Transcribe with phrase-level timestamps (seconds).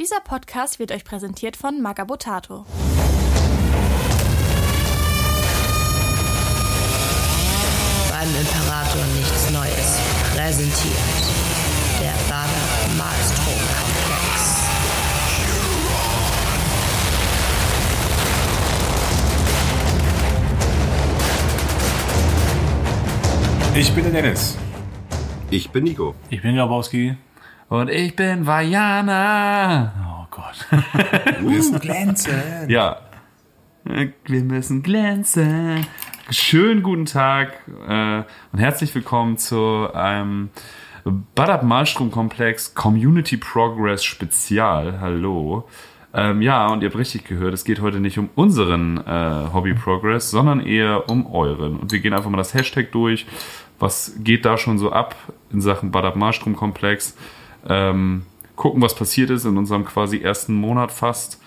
[0.00, 2.64] Dieser Podcast wird euch präsentiert von Magabotato.
[8.08, 10.00] Beim Imperator nichts Neues
[10.32, 10.96] präsentiert
[12.00, 12.48] der Bader
[12.96, 14.56] Malstrom Komplex.
[23.74, 24.56] Ich bin der Dennis.
[25.50, 26.14] Ich bin Nico.
[26.30, 27.18] Ich bin Grabowski.
[27.70, 29.92] Und ich bin Vajana.
[30.04, 30.66] Oh Gott.
[31.38, 32.68] Wir müssen glänzen.
[32.68, 32.96] Ja.
[33.84, 35.86] Wir müssen glänzen.
[36.30, 37.52] Schönen guten Tag
[37.88, 40.50] äh, und herzlich willkommen zu einem
[41.36, 44.98] Badab Malstrom Komplex Community Progress Spezial.
[45.00, 45.68] Hallo.
[46.12, 49.74] Ähm, ja, und ihr habt richtig gehört, es geht heute nicht um unseren äh, Hobby
[49.74, 51.78] Progress, sondern eher um euren.
[51.78, 53.26] Und wir gehen einfach mal das Hashtag durch.
[53.78, 55.14] Was geht da schon so ab
[55.52, 57.16] in Sachen Badab Malstrom Komplex?
[57.68, 58.22] Ähm,
[58.56, 61.40] gucken, was passiert ist in unserem quasi ersten Monat fast.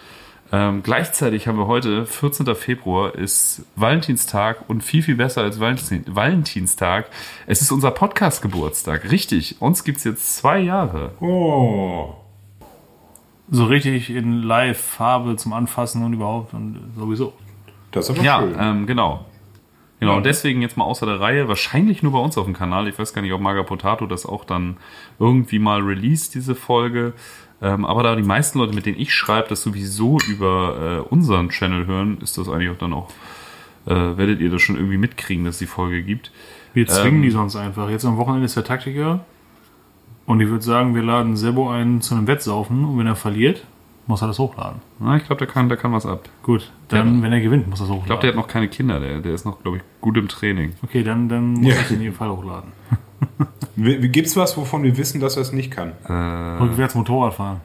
[0.52, 2.54] Ähm, gleichzeitig haben wir heute, 14.
[2.55, 7.10] Februar, ist Valentinstag und viel, viel besser als Valentin Valentinstag.
[7.48, 9.10] Es ist unser Podcast-Geburtstag.
[9.10, 11.12] Richtig, uns gibt's jetzt zwei Jahre.
[11.21, 12.13] Oh.
[13.49, 17.34] So richtig in Live-Farbe zum Anfassen und überhaupt und sowieso.
[17.91, 18.55] Das ist aber Ja, schön.
[18.59, 19.26] ähm, genau.
[20.04, 22.87] Genau, und deswegen jetzt mal außer der Reihe, wahrscheinlich nur bei uns auf dem Kanal.
[22.87, 24.77] Ich weiß gar nicht, ob Maga Potato das auch dann
[25.20, 27.13] irgendwie mal released, diese Folge.
[27.62, 31.49] Ähm, aber da die meisten Leute, mit denen ich schreibe, das sowieso über äh, unseren
[31.49, 33.09] Channel hören, ist das eigentlich auch dann auch,
[33.85, 36.31] äh, werdet ihr das schon irgendwie mitkriegen, dass es die Folge gibt.
[36.74, 37.21] Wir zwingen Ähm.
[37.24, 37.90] die sonst einfach.
[37.90, 39.26] Jetzt am Wochenende ist der Taktiker.
[40.26, 43.65] Und ich würde sagen, wir laden Sebo ein zu einem Wettsaufen und wenn er verliert,
[44.07, 44.82] muss er das hochladen.
[44.99, 46.27] Na, ich glaube, der kann, der kann was ab.
[46.43, 48.01] Gut, dann, wenn er gewinnt, muss er das hochladen.
[48.04, 50.27] Ich glaube, der hat noch keine Kinder, der, der ist noch, glaube ich, gut im
[50.27, 50.73] Training.
[50.84, 51.82] okay, dann, dann muss Ja.
[51.82, 52.71] ich in jedem Fall hochladen.
[53.76, 55.93] Wie- wie- Gibt's was, wovon wir wissen, dass er es nicht kann?
[56.59, 57.62] Rückwärts Motorrad fahren.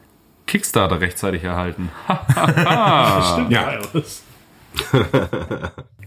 [0.46, 1.90] Kickstarter rechtzeitig erhalten.
[3.50, 3.78] Ja.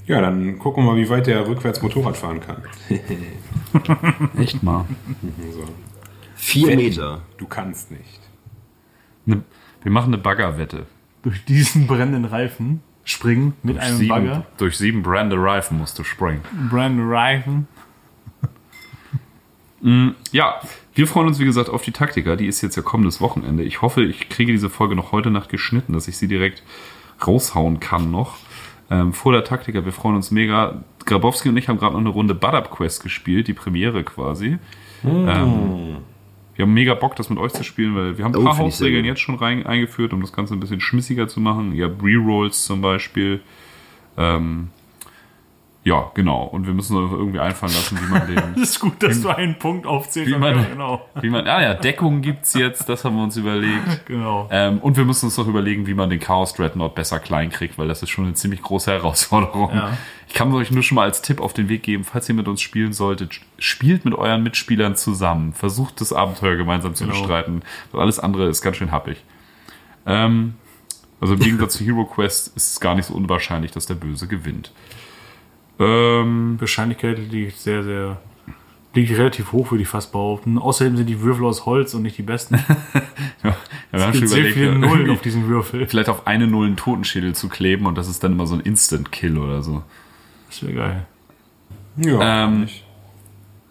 [0.08, 2.63] Ja, dann gucken wir mal, wie weit der rückwärts Motorrad fahren kann.
[4.38, 4.86] Echt mal.
[5.53, 5.63] So.
[6.36, 7.22] Vier Meter.
[7.38, 8.19] Du kannst nicht.
[9.25, 9.44] Ne,
[9.84, 10.86] wir machen eine Baggerwette.
[11.24, 14.46] Durch diesen brennenden Reifen springen mit einem sieben, Bagger.
[14.58, 16.42] Durch sieben Brande Reifen musst du springen.
[16.69, 17.68] Brennende Reifen.
[20.31, 20.62] Ja,
[20.94, 22.36] wir freuen uns, wie gesagt, auf die Taktiker.
[22.36, 23.64] Die ist jetzt ja kommendes Wochenende.
[23.64, 26.62] Ich hoffe, ich kriege diese Folge noch heute Nacht geschnitten, dass ich sie direkt
[27.25, 28.38] raushauen kann noch.
[28.92, 30.84] Ähm, vor der Taktiker, wir freuen uns mega.
[31.08, 34.59] Grabowski und ich haben gerade noch eine Runde Badab Quest gespielt, die Premiere quasi.
[35.03, 35.98] Ähm,
[36.56, 38.57] wir haben mega Bock, das mit euch zu spielen, weil wir haben ein Oh, paar
[38.57, 41.73] Hausregeln jetzt schon rein, eingeführt, um das Ganze ein bisschen schmissiger zu machen.
[41.73, 43.41] Ihr habt Rerolls zum Beispiel.
[44.17, 44.69] Ähm,
[45.84, 46.44] ja, genau.
[46.44, 49.30] Und wir müssen uns irgendwie einfallen lassen, wie man den Das ist gut, dass du
[49.30, 50.31] einen Punkt aufzählst.
[50.31, 51.09] Wie man- Ja, genau.
[51.22, 54.06] Wie man, ah ja, Deckung gibt's jetzt, das haben wir uns überlegt.
[54.06, 54.47] Genau.
[54.52, 57.78] Ähm, und wir müssen uns noch überlegen, wie man den Chaos Dreadnought besser klein kriegt,
[57.80, 59.72] weil das ist schon eine ziemlich große Herausforderung.
[59.74, 59.97] Ja.
[60.28, 62.48] Ich kann euch nur schon mal als Tipp auf den Weg geben, falls ihr mit
[62.48, 65.53] uns spielen solltet, spielt mit euren Mitspielern zusammen.
[65.53, 67.18] Versucht das Abenteuer gemeinsam zu Genau.
[67.19, 67.63] bestreiten.
[67.92, 69.18] Weil alles andere ist ganz schön happig.
[70.06, 70.56] Ähm,
[71.19, 74.28] also im Gegensatz zu Hero Quest ist es gar nicht so unwahrscheinlich, dass der Böse
[74.28, 74.72] gewinnt.
[75.81, 78.18] Ähm, Wahrscheinlichkeit liegt sehr, sehr.
[78.94, 80.58] liegt relativ hoch, würde ich fast behaupten.
[80.58, 82.56] Außerdem sind die Würfel aus Holz und nicht die besten.
[83.44, 83.56] ja,
[83.92, 85.88] wir haben Es gibt sehr viele Nullen auf diesem Würfel.
[85.88, 88.62] vielleicht auf eine Null einen Totenschädel zu kleben und das ist dann immer so ein
[88.62, 89.81] Instant-Kill oder so.
[90.50, 91.06] Das wäre geil.
[91.98, 92.84] Ja, Ähm, nicht.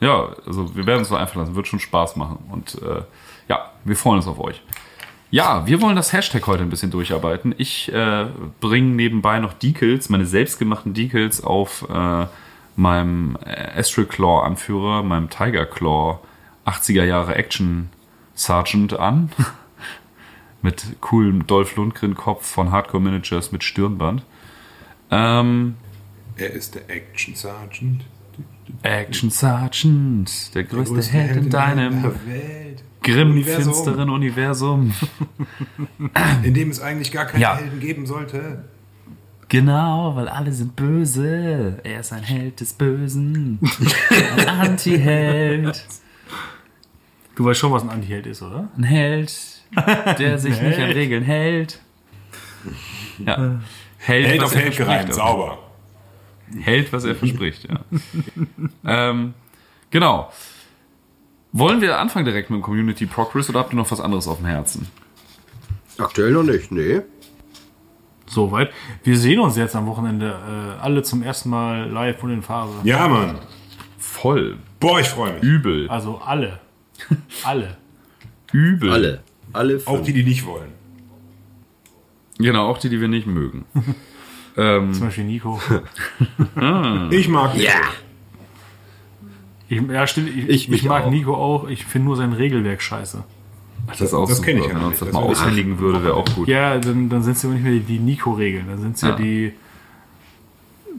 [0.00, 3.02] Ja, also wir werden uns so einfach lassen, wird schon Spaß machen und äh,
[3.48, 4.62] ja, wir freuen uns auf euch.
[5.30, 7.54] Ja, wir wollen das Hashtag heute ein bisschen durcharbeiten.
[7.56, 8.26] Ich äh,
[8.60, 12.26] bringe nebenbei noch Decals, meine selbstgemachten Decals auf äh,
[12.74, 16.18] meinem äh, Astral Claw Anführer, meinem Tiger Claw
[16.66, 17.90] 80er Jahre Action
[18.34, 19.30] Sergeant an.
[20.62, 24.22] mit coolem Dolph Lundgren Kopf von Hardcore Managers mit Stirnband.
[25.10, 25.76] Ähm,
[26.36, 28.04] Er ist der Action Sergeant.
[28.82, 32.84] Action Sergeant, der größte, größte Held in deinem der Welt.
[33.02, 33.64] Grimm Universum.
[33.74, 34.92] finsteren Universum.
[36.42, 37.56] In dem es eigentlich gar keine Ja.
[37.56, 38.64] Helden geben sollte.
[39.48, 41.80] Genau, weil alle sind böse.
[41.82, 43.58] Er ist ein Held des Bösen.
[44.36, 45.84] Ein Anti-Held.
[47.34, 48.68] Du weißt schon, was ein Antiheld ist, oder?
[48.76, 49.32] Ein Held,
[50.18, 50.96] der sich nicht an Held.
[50.96, 51.80] Regeln hält.
[53.24, 53.60] Ja.
[53.98, 55.14] Held was auf er Held gereimt, verspricht.
[55.14, 55.58] sauber.
[56.60, 57.80] Hält, was er verspricht, ja.
[59.10, 59.34] ähm,
[59.90, 60.30] genau.
[61.52, 64.38] Wollen wir anfangen direkt mit dem Community Progress oder habt ihr noch was anderes auf
[64.38, 64.86] dem Herzen?
[65.98, 67.00] Aktuell noch nicht, nee.
[68.26, 68.70] Soweit.
[69.02, 70.28] Wir sehen uns jetzt am Wochenende
[70.78, 72.72] äh, alle zum ersten Mal live und in Farbe.
[72.84, 73.38] Ja, Mann.
[73.98, 74.58] Voll.
[74.78, 75.42] Boah, ich freue mich.
[75.42, 75.88] Übel.
[75.88, 76.60] Also alle.
[77.44, 77.76] alle.
[78.52, 78.92] Übel.
[78.92, 79.22] Alle.
[79.52, 79.88] Alle fünf.
[79.88, 80.70] Auch die, die nicht wollen.
[82.38, 83.64] Genau, auch die, die wir nicht mögen.
[84.56, 85.60] ähm, Zum Beispiel Nico.
[87.10, 87.70] Ich mag Nico.
[89.70, 90.28] Ich, ja, stimmt.
[90.36, 91.10] Ich, Ich ich, mag auch.
[91.10, 91.68] Nico auch.
[91.68, 93.24] Ich finde nur sein Regelwerk scheiße.
[93.86, 94.86] das ist auch das kenn ich ja Wenn nicht.
[94.86, 96.48] uns das Das mal aushändigen würde, wäre auch gut.
[96.48, 98.66] Ja, dann, dann sind es ja nicht mehr die, die Nico-Regeln.
[98.68, 99.10] Dann sind es ja.
[99.10, 99.16] Ja.
[99.16, 99.52] die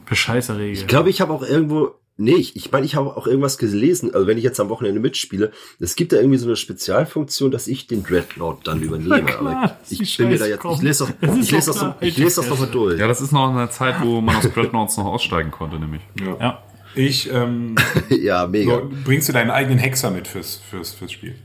[0.06, 0.74] Bescheißer-Regeln.
[0.74, 4.14] Ich glaube, ich habe auch irgendwo, nee, ich, ich meine, ich habe auch irgendwas gelesen,
[4.14, 7.68] also wenn ich jetzt am Wochenende mitspiele, es gibt da irgendwie so eine Spezialfunktion, dass
[7.68, 9.24] ich den Dreadnought dann übernehme.
[9.24, 11.96] klar, aber ich bin mir da jetzt, ich lese das, ist ich lese doch das,
[12.02, 13.00] ich lese das nochmal durch.
[13.00, 16.02] Ja, das ist noch eine Zeit, wo man aus Dreadnoughts noch aussteigen konnte, nämlich.
[16.40, 16.62] ja.
[16.96, 17.76] Ich, ähm,
[18.10, 18.72] Ja, mega.
[18.72, 21.36] so, bringst du deinen eigenen Hexer mit fürs, fürs, fürs Spiel,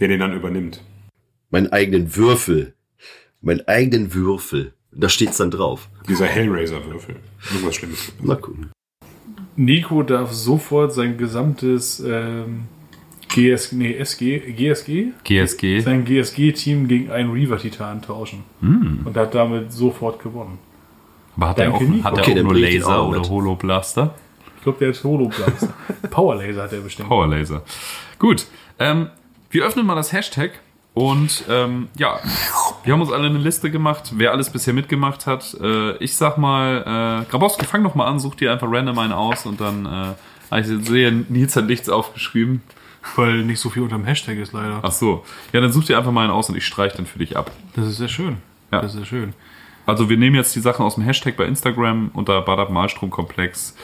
[0.00, 0.80] der den dann übernimmt.
[1.50, 2.74] Meinen eigenen Würfel.
[3.40, 4.72] Meinen eigenen Würfel.
[4.92, 5.88] Da steht's dann drauf.
[6.08, 7.16] Dieser Hellraiser-Würfel.
[7.52, 8.12] Irgendwas Schlimmes.
[8.22, 8.70] Mal gucken.
[9.56, 12.64] Nico darf sofort sein gesamtes ähm,
[13.28, 15.12] GS, nee, SG, GSG?
[15.24, 15.80] GSG.
[15.80, 18.44] Sein GSG-Team gegen einen Reaver-Titan tauschen.
[18.60, 19.00] Hm.
[19.04, 20.58] Und hat damit sofort gewonnen.
[21.36, 23.26] Aber hat er auch, hat er Okay, auch dann nur Laser auch oder mit.
[24.64, 25.68] Glaube, der hat Holoblaster.
[26.10, 27.08] Powerlaser hat er bestimmt.
[27.08, 27.62] Power Laser.
[28.18, 28.46] Gut.
[28.78, 29.10] Ähm,
[29.50, 30.58] wir öffnen mal das Hashtag
[30.94, 32.18] und ähm, ja,
[32.82, 35.54] wir haben uns alle eine Liste gemacht, wer alles bisher mitgemacht hat.
[35.60, 39.12] Äh, ich sag mal, äh, Grabowski, fang doch mal an, such dir einfach random einen
[39.12, 40.16] aus und dann,
[40.50, 42.62] äh, ich sehe, Nils hat nichts aufgeschrieben.
[43.16, 44.80] Weil nicht so viel unterm Hashtag ist leider.
[44.82, 45.24] Ach so.
[45.52, 47.50] Ja, dann such dir einfach mal einen aus und ich streiche dann für dich ab.
[47.76, 48.38] Das ist sehr schön.
[48.72, 48.80] Ja.
[48.80, 49.34] Das ist sehr schön.
[49.86, 53.76] Also wir nehmen jetzt die Sachen aus dem Hashtag bei Instagram unter Badab Malstrom-Komplex.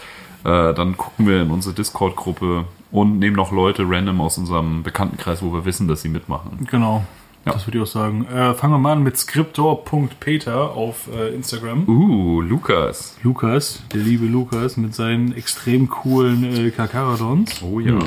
[0.44, 5.42] Äh, dann gucken wir in unsere Discord-Gruppe und nehmen noch Leute random aus unserem Bekanntenkreis,
[5.42, 6.66] wo wir wissen, dass sie mitmachen.
[6.70, 7.04] Genau.
[7.46, 7.52] Ja.
[7.52, 8.26] Das würde ich auch sagen.
[8.26, 11.88] Äh, fangen wir mal an mit scriptor.peter auf äh, Instagram.
[11.88, 13.16] Uh, Lukas.
[13.22, 17.62] Lukas, der liebe Lukas, mit seinen extrem coolen äh, Kakaradons.
[17.62, 17.98] Oh ja.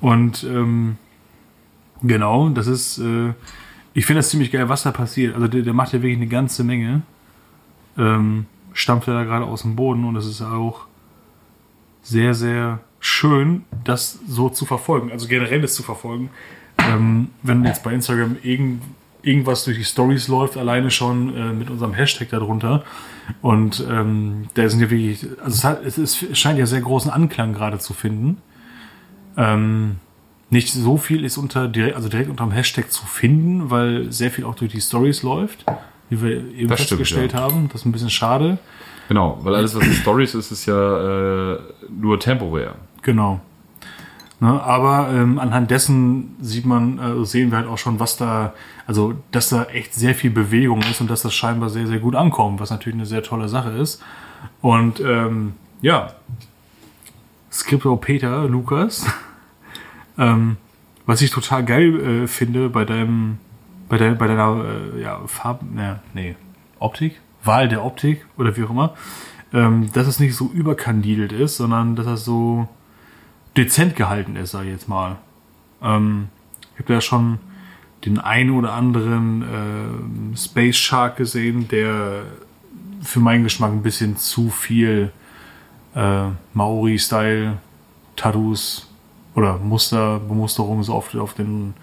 [0.00, 0.96] Und ähm,
[2.02, 3.34] genau, das ist, äh,
[3.92, 5.34] ich finde das ziemlich geil, was da passiert.
[5.34, 7.02] Also der, der macht ja wirklich eine ganze Menge.
[7.98, 10.85] Ähm, stampft er da gerade aus dem Boden und es ist auch
[12.06, 15.10] sehr, sehr schön, das so zu verfolgen.
[15.10, 16.30] Also generell das zu verfolgen.
[16.78, 18.82] Ähm, wenn jetzt bei Instagram irgend,
[19.22, 22.84] irgendwas durch die Stories läuft, alleine schon äh, mit unserem Hashtag darunter.
[23.42, 26.80] Und ähm, da sind ja wirklich, also es, hat, es, ist, es scheint ja sehr
[26.80, 28.38] großen Anklang gerade zu finden.
[29.36, 29.96] Ähm,
[30.48, 34.30] nicht so viel ist unter direkt, also direkt unter dem Hashtag zu finden, weil sehr
[34.30, 35.66] viel auch durch die Stories läuft,
[36.08, 37.40] wie wir eben Das stimmt, festgestellt ja.
[37.40, 37.68] haben.
[37.72, 38.58] Das ist ein bisschen schade.
[39.08, 41.58] Genau, weil alles, was in Stories ist, ist ja äh,
[41.88, 42.74] nur temporär.
[43.02, 43.40] Genau.
[44.38, 48.52] Ne, aber ähm, anhand dessen sieht man, äh, sehen wir halt auch schon, was da,
[48.86, 52.14] also dass da echt sehr viel Bewegung ist und dass das scheinbar sehr, sehr gut
[52.14, 54.02] ankommt, was natürlich eine sehr tolle Sache ist.
[54.60, 56.12] Und ähm, ja,
[57.50, 59.06] Skripto Peter, Lukas,
[60.18, 60.58] ähm,
[61.06, 63.38] was ich total geil äh, finde bei deinem,
[63.88, 64.64] bei, dein, bei deiner
[64.96, 66.36] äh, ja, Farb, ja, nee,
[66.78, 68.94] Optik, Wahl der Optik oder wie auch immer,
[69.52, 72.68] ähm, dass es nicht so überkandidelt ist, sondern dass das so
[73.56, 75.16] dezent gehalten ist, sag ich jetzt mal.
[75.82, 76.28] Ähm,
[76.74, 77.38] ich habe da schon
[78.04, 82.22] den einen oder anderen ähm, Space Shark gesehen, der
[83.02, 85.10] für meinen Geschmack ein bisschen zu viel
[85.94, 87.58] äh, Maori-Style
[88.16, 88.88] Tattoos
[89.34, 91.74] oder Muster, Bemusterung so oft auf den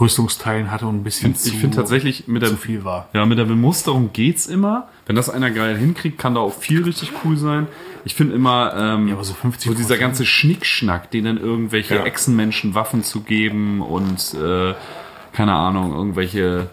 [0.00, 3.08] Rüstungsteilen hatte und ein bisschen Ich finde tatsächlich mit der, zu viel war.
[3.12, 4.88] ja, mit der Bemusterung geht's immer.
[5.06, 7.68] Wenn das einer geil hinkriegt, kann da auch viel richtig cool sein.
[8.04, 9.68] Ich finde immer, ähm, Ja, aber so 50%.
[9.68, 12.04] so dieser ganze Schnickschnack, denen irgendwelche Ja.
[12.04, 14.74] Echsenmenschen Waffen zu geben und äh,
[15.32, 16.68] keine Ahnung, irgendwelche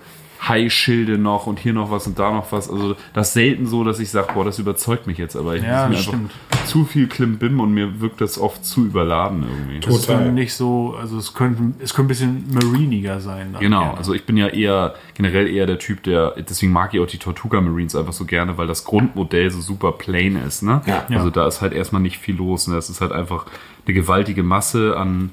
[0.47, 2.69] Haischilde noch und hier noch was und da noch was.
[2.69, 5.63] Also das ist selten so, dass ich sage, boah, das überzeugt mich jetzt, aber ich
[5.63, 9.43] Ja, ist mir das einfach zu viel Klimbim und mir wirkt das oft zu überladen
[9.49, 9.79] irgendwie.
[9.79, 10.25] Das ist Total.
[10.25, 13.53] dann nicht so, also es könnte, es könnte ein bisschen mariniger sein.
[13.53, 13.97] dann Genau, gerne.
[13.97, 17.17] also ich bin ja eher generell eher der Typ, der deswegen mag ich auch die
[17.19, 20.81] Tortuga Marines einfach so gerne, weil das Grundmodell so super plain ist, ne?
[20.85, 21.05] Ja.
[21.09, 21.31] Also Ja.
[21.31, 22.75] da ist halt erstmal nicht viel los, ne?
[22.77, 23.45] Es ist halt einfach
[23.85, 25.31] eine gewaltige Masse an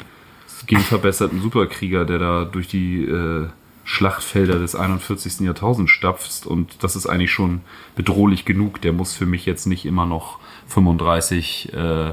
[0.66, 3.46] genverbesserten Superkrieger, der da durch die äh,
[3.84, 5.40] Schlachtfelder des 41.
[5.40, 7.62] Jahrtausends stapft und das ist eigentlich schon
[7.96, 8.80] bedrohlich genug.
[8.82, 12.12] Der muss für mich jetzt nicht immer noch 35 äh,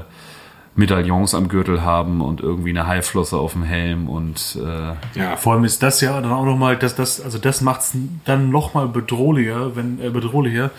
[0.78, 5.54] Medaillons am Gürtel haben und irgendwie eine Haiflosse auf dem Helm und äh, Ja, Vor
[5.54, 8.86] allem ist das ja dann auch nochmal, dass das, also das macht es dann nochmal
[8.86, 10.70] bedrohlicher, wenn, äh, bedrohlicher,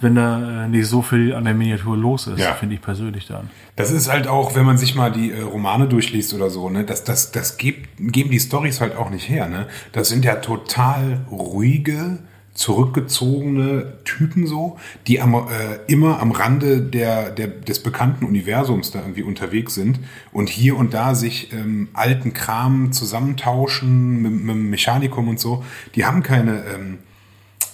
[0.00, 2.52] wenn da äh, nicht so viel an der Miniatur los ist, Ja.
[2.54, 3.48] finde ich persönlich dann.
[3.76, 6.84] Das ist halt auch, wenn man sich mal die äh, Romane durchliest oder so, ne,
[6.84, 9.66] das, das, das gibt, geben die Stories halt auch nicht her, ne.
[9.92, 12.18] Das sind ja total ruhige,
[12.54, 15.44] zurückgezogene Typen so, die am, äh,
[15.88, 20.00] immer am Rande der, der, des bekannten Universums da irgendwie unterwegs sind
[20.32, 25.64] und hier und da sich ähm, alten Kram zusammentauschen mit, mit dem Mechanikum und so.
[25.94, 26.98] Die haben keine ähm,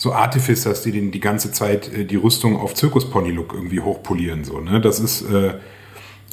[0.02, 4.42] so Artificers, die den die ganze Zeit äh, die Rüstung auf Zirkuspony-Look irgendwie hochpolieren.
[4.42, 4.80] So, ne?
[4.80, 5.54] Das ist äh,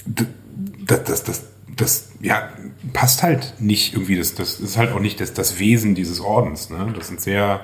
[0.07, 1.43] das, das, das,
[1.75, 2.49] das ja,
[2.93, 4.17] passt halt nicht irgendwie.
[4.17, 6.71] Das, das ist halt auch nicht das, das Wesen dieses Ordens.
[6.71, 6.91] Ne?
[6.97, 7.61] Das sind sehr,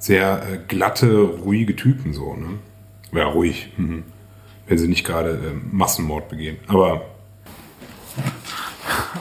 [0.00, 2.34] sehr äh, glatte, ruhige Typen so.
[2.34, 2.58] Ne?
[3.12, 3.72] Ja, ruhig.
[3.76, 4.02] Mhm.
[4.66, 6.56] Wenn sie nicht gerade äh, Massenmord begehen.
[6.66, 7.02] Aber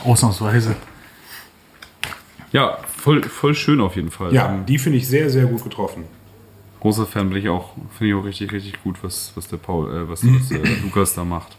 [0.03, 0.75] Ausnahmsweise.
[2.51, 4.33] Ja, voll, voll schön auf jeden Fall.
[4.33, 6.03] ja, Ähm, die finde ich sehr, sehr gut getroffen.
[6.79, 9.89] großer Fan bin ich auch, finde ich auch richtig, richtig gut, was, was der Paul,
[9.93, 11.57] äh, was, was äh, Lukas da macht.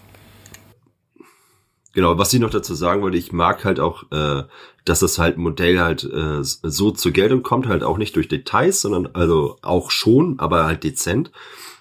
[1.94, 4.44] Genau, was ich noch dazu sagen wollte, ich mag halt auch, äh,
[4.84, 8.80] dass das halt Modell halt äh, so zur Geltung kommt, halt auch nicht durch Details,
[8.80, 11.32] sondern also auch schon, aber halt dezent.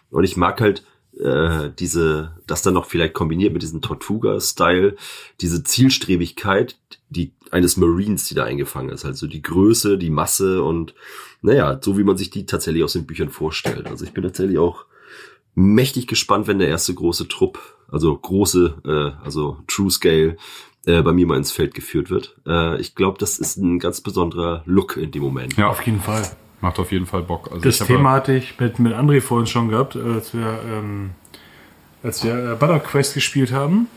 [0.10, 0.84] Und ich mag halt
[1.20, 4.96] äh, diese, das dann noch vielleicht kombiniert mit diesem Tortuga-Style,
[5.42, 6.78] diese Zielstrebigkeit,
[7.10, 9.06] die eines Marines, die da eingefangen ist.
[9.06, 10.94] Also die Größe, die Masse und
[11.42, 13.88] naja, so wie man sich die tatsächlich aus den Büchern vorstellt.
[13.88, 14.86] Also ich bin tatsächlich auch
[15.56, 17.60] mächtig gespannt, wenn der erste große Trupp,
[17.92, 20.38] also große, äh, also True Scale,
[20.86, 22.36] äh, bei mir mal ins Feld geführt wird.
[22.46, 25.58] Äh, ich glaube, das ist ein ganz besonderer Look in dem Moment.
[25.58, 26.24] Ja, Auf jeden Fall.
[26.62, 27.50] macht auf jeden Fall Bock.
[27.52, 31.12] Also Das Thema hatte ich mit, mit André vorhin schon gehabt, äh, als wir, ähm,
[32.04, 33.88] als wir äh, Butter Quest gespielt haben.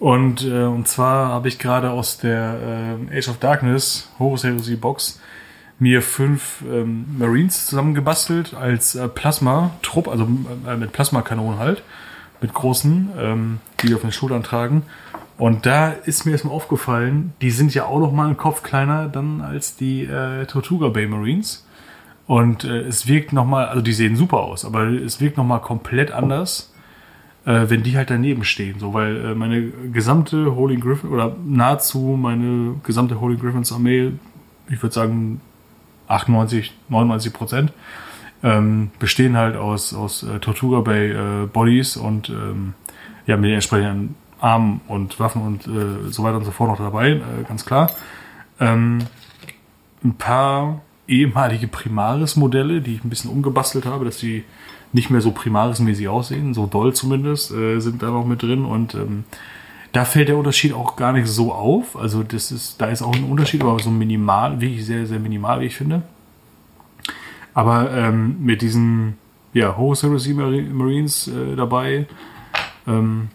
[0.00, 4.74] Und, äh, und zwar habe ich gerade aus der äh, Age of Darkness Horus Heresy
[4.74, 5.20] Box
[5.78, 10.26] mir fünf ähm, Marines zusammengebastelt als äh, Plasma-Trupp, also
[10.66, 11.82] äh, mit Plasmakanonen halt,
[12.40, 14.84] mit großen, ähm, die wir auf den Schultern tragen.
[15.36, 19.06] Und da ist mir erstmal aufgefallen, die sind ja auch noch mal einen Kopf kleiner
[19.06, 21.66] dann als die äh, Tortuga Bay Marines.
[22.26, 26.10] Und äh, es wirkt nochmal, also die sehen super aus, aber es wirkt nochmal komplett
[26.10, 26.69] anders,
[27.50, 28.78] äh, wenn die halt daneben stehen.
[28.78, 34.12] So, weil äh, meine gesamte Holy Griffin oder nahezu meine gesamte Holy Griffins Armee,
[34.68, 35.40] ich würde sagen
[36.06, 37.72] 98, 99 Prozent,
[38.42, 42.74] ähm, bestehen halt aus, aus äh, Tortuga Bay äh, Bodies und ähm,
[43.26, 46.78] ja, mit den entsprechenden Armen und Waffen und äh, so weiter und so fort noch
[46.78, 47.90] dabei, äh, ganz klar.
[48.60, 48.98] Ähm,
[50.04, 50.80] ein paar
[51.10, 54.44] ehemalige Primaris-Modelle, die ich ein bisschen umgebastelt habe, dass die
[54.92, 58.94] nicht mehr so Primaris-mäßig aussehen, so doll zumindest, äh, sind da noch mit drin und
[58.94, 59.24] ähm,
[59.92, 61.96] da fällt der Unterschied auch gar nicht so auf.
[61.96, 65.60] Also das ist, da ist auch ein Unterschied, aber so minimal, wirklich sehr, sehr minimal,
[65.60, 66.02] wie ich finde.
[67.54, 69.18] Aber ähm, mit diesen
[69.52, 72.06] ja, Mari- Marines äh, dabei,
[72.86, 73.28] ähm,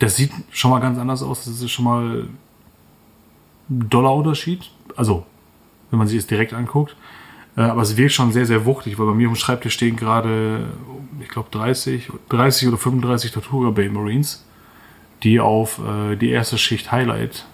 [0.00, 1.44] das sieht schon mal ganz anders aus.
[1.44, 2.28] Das ist schon mal
[3.70, 4.68] ein Dollar-Unterschied.
[4.96, 5.24] Also,
[5.90, 6.96] wenn man sich das direkt anguckt.
[7.56, 9.96] Äh, aber es wirkt schon sehr, sehr wuchtig, weil bei mir auf dem Schreibtisch stehen
[9.96, 10.66] gerade,
[11.20, 14.44] ich glaube, 30, 30 oder 35 Tortuga Bay Marines,
[15.22, 17.46] die auf äh, die erste Schicht Highlight,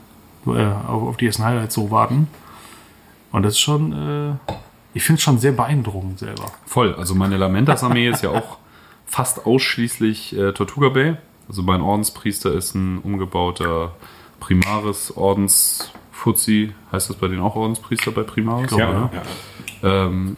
[0.46, 2.28] äh, auf, die ersten Highlights so warten.
[3.30, 4.52] Und das ist schon, äh,
[4.94, 6.46] ich finde es schon sehr beeindruckend selber.
[6.66, 6.94] Voll.
[6.94, 8.58] Also meine Lamentas-Armee ist ja auch
[9.06, 11.16] fast ausschließlich äh, Tortuga Bay.
[11.48, 13.94] Also mein Ordenspriester ist ein umgebauter
[16.22, 16.72] Primaris-Ordens-Fuzzi.
[16.90, 18.70] Heißt das bei denen auch Ordenspriester bei Primaris?
[18.76, 19.10] Ja, oder?
[19.82, 20.06] ja.
[20.06, 20.36] Ähm,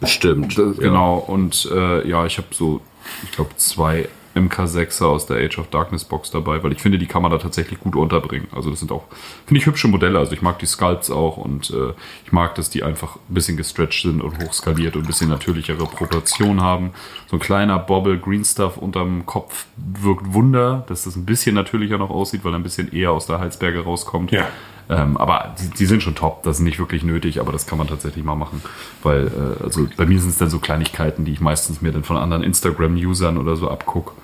[0.00, 0.58] Bestimmt.
[0.58, 1.16] das, Genau.
[1.16, 2.80] Und äh, ja, ich habe so,
[3.24, 7.06] ich glaube, zwei MK6er aus der Age of Darkness Box dabei, weil ich finde, die
[7.06, 8.48] kann man da tatsächlich gut unterbringen.
[8.52, 9.04] Also das sind auch,
[9.46, 10.18] finde ich, hübsche Modelle.
[10.18, 11.94] Also ich mag die Sculpts auch und äh,
[12.26, 15.86] ich mag, dass die einfach ein bisschen gestretched sind und hochskaliert und ein bisschen natürlichere
[15.86, 16.90] Proportionen haben.
[17.28, 21.96] So ein kleiner Bobble Green Stuff unterm Kopf wirkt Wunder, dass das ein bisschen natürlicher
[21.96, 24.32] noch aussieht, weil er ein bisschen eher aus der Halsberge rauskommt.
[24.32, 24.48] Ja.
[24.88, 27.78] Ähm, aber die, die sind schon top, das ist nicht wirklich nötig, aber das kann
[27.78, 28.62] man tatsächlich mal machen.
[29.02, 32.04] Weil, äh, also bei mir sind es dann so Kleinigkeiten, die ich meistens mir dann
[32.04, 34.14] von anderen Instagram-Usern oder so abguck,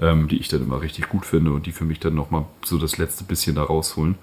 [0.00, 2.78] ähm, die ich dann immer richtig gut finde und die für mich dann nochmal so
[2.78, 4.16] das letzte bisschen da rausholen.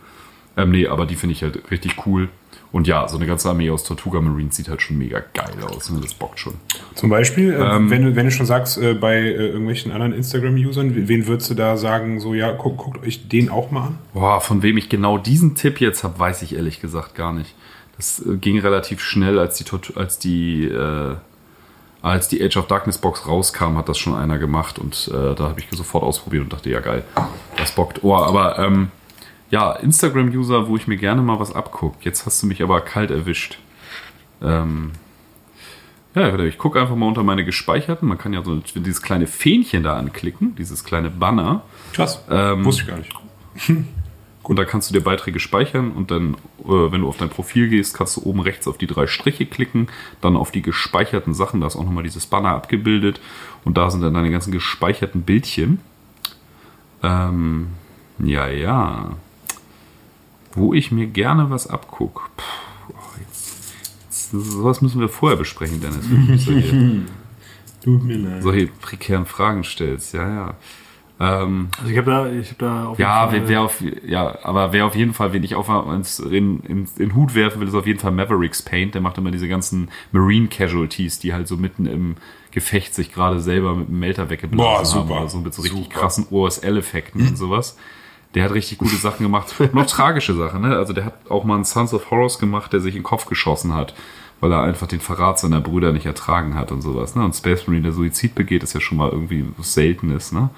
[0.61, 2.29] Ähm, nee, aber die finde ich halt richtig cool.
[2.71, 5.89] Und ja, so eine ganze Armee aus Tortuga Marines sieht halt schon mega geil aus.
[5.89, 5.99] Ne?
[6.01, 6.53] Das bockt schon.
[6.93, 10.13] Zum Beispiel, äh, Ähm, wenn, du, wenn du schon sagst, äh, bei äh, irgendwelchen anderen
[10.13, 13.97] Instagram-Usern, wen würdest du da sagen, so, ja, guck, guckt euch den auch mal an?
[14.13, 17.55] Boah, von wem ich genau diesen Tipp jetzt habe, weiß ich ehrlich gesagt gar nicht.
[17.97, 21.15] Das äh, ging relativ schnell, als die, als die, äh,
[22.03, 25.49] als die Age of Darkness Box rauskam, hat das schon einer gemacht und äh, da
[25.49, 27.03] habe ich sofort ausprobiert und dachte, ja geil,
[27.57, 28.03] das bockt.
[28.03, 28.91] Oh, aber ähm,
[29.49, 31.97] ja, Instagram-User, wo ich mir gerne mal was abgucke.
[32.01, 33.57] Jetzt hast du mich aber kalt erwischt.
[34.41, 34.91] Ähm,
[36.15, 38.07] ja, ich gucke einfach mal unter meine gespeicherten.
[38.07, 41.63] Man kann ja so dieses kleine Fähnchen da anklicken, dieses kleine Banner.
[41.93, 42.23] Krass.
[42.29, 43.13] Ähm, Wusste ich gar nicht.
[44.49, 47.69] Und da kannst du dir Beiträge speichern und dann, äh, wenn du auf dein Profil
[47.69, 49.89] gehst, kannst du oben rechts auf die drei Striche klicken,
[50.21, 53.21] dann auf die gespeicherten Sachen, da ist auch nochmal dieses Banner abgebildet
[53.63, 55.81] und da sind dann deine ganzen gespeicherten Bildchen.
[57.03, 57.67] Ähm,
[58.17, 59.11] ja, ja.
[60.59, 62.29] Wo ich mir gerne was abguck.
[62.37, 66.45] Puh, oh, jetzt, sowas müssen wir vorher besprechen, Dennis.
[66.45, 67.01] solche,
[67.83, 68.43] Tut mir leid.
[68.43, 70.13] solche prekären Fragen stellst.
[70.13, 70.53] Ja, ja.
[71.21, 74.37] Ähm, Also ich habe da, ich habe da auf ja, jeden Fall- wer auf, ja,
[74.43, 77.59] aber wer auf jeden Fall, wen ich auf ins, in, in, in den Hut werfen
[77.59, 78.93] will, ist auf jeden Fall Mavericks Paint.
[78.95, 82.15] Der macht immer diese ganzen Marine Casualties, die halt so mitten im
[82.51, 85.07] Gefecht sich gerade selber mit dem Melter weggeblasen Boah, haben.
[85.07, 85.19] super.
[85.21, 85.99] Oder so mit so richtig Super.
[85.99, 87.77] krassen OSL-Effekten und sowas.
[88.35, 89.53] Der hat richtig gute Sachen gemacht.
[89.75, 90.75] Auch tragische Sachen, ne?
[90.77, 93.25] Also der hat auch mal einen Sons of Horrors gemacht, der sich in den Kopf
[93.25, 93.95] geschossen hat,
[94.39, 97.15] weil er einfach den Verrat seiner Brüder nicht ertragen hat und sowas.
[97.15, 97.23] Ne?
[97.23, 100.49] Und Space Marine, der Suizid begeht, ist ja schon mal irgendwie was Seltenes, ne?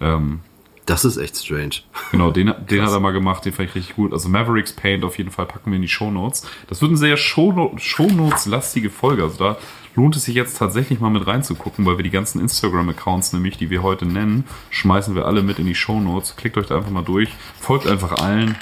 [0.00, 0.40] Ähm,
[0.86, 1.76] Das ist echt strange.
[2.10, 4.12] Genau, den, den hat er mal gemacht, den fand ich richtig gut.
[4.12, 6.46] Also Mavericks Paint auf jeden Fall packen wir in die Shownotes.
[6.68, 9.22] Das wird eine sehr Showno- Shownotes-lastige Folge.
[9.22, 9.56] Also da
[9.94, 13.70] lohnt es sich jetzt tatsächlich mal mit reinzugucken, weil wir die ganzen Instagram-Accounts nämlich, die
[13.70, 16.36] wir heute nennen, schmeißen wir alle mit in die Shownotes.
[16.36, 17.30] Klickt euch da einfach mal durch.
[17.60, 18.56] Folgt einfach allen.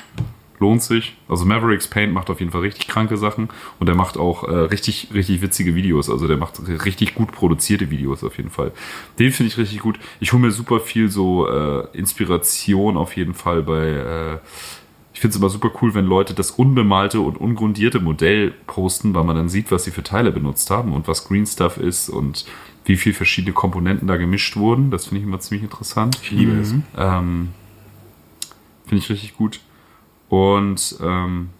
[0.62, 1.16] Lohnt sich.
[1.28, 3.48] Also Mavericks Paint macht auf jeden Fall richtig kranke Sachen
[3.80, 6.08] und er macht auch äh, richtig, richtig witzige Videos.
[6.08, 8.70] Also der macht richtig gut produzierte Videos auf jeden Fall.
[9.18, 9.98] Den finde ich richtig gut.
[10.20, 13.88] Ich hole mir super viel so äh, Inspiration auf jeden Fall bei.
[13.88, 14.38] Äh,
[15.14, 19.24] ich finde es immer super cool, wenn Leute das unbemalte und ungrundierte Modell posten, weil
[19.24, 22.46] man dann sieht, was sie für Teile benutzt haben und was Green Stuff ist und
[22.84, 24.92] wie viel verschiedene Komponenten da gemischt wurden.
[24.92, 26.18] Das finde ich immer ziemlich interessant.
[26.22, 26.72] Ich liebe es.
[26.96, 27.48] Ähm,
[28.86, 29.60] Finde ich richtig gut.
[30.32, 31.50] Und ähm,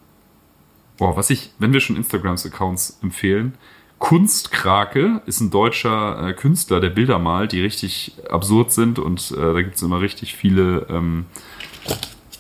[0.97, 3.53] boah, was ich, wenn wir schon Instagrams-Accounts empfehlen,
[3.99, 9.53] Kunstkrake ist ein deutscher äh, Künstler, der Bilder malt, die richtig absurd sind und äh,
[9.53, 11.27] da gibt es immer richtig viele, ähm,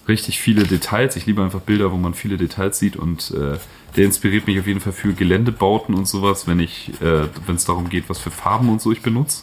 [0.08, 1.16] richtig viele Details.
[1.16, 3.58] Ich liebe einfach Bilder, wo man viele Details sieht und äh,
[3.96, 7.66] der inspiriert mich auf jeden Fall für Geländebauten und sowas, wenn ich, äh, wenn es
[7.66, 9.42] darum geht, was für Farben und so ich benutze.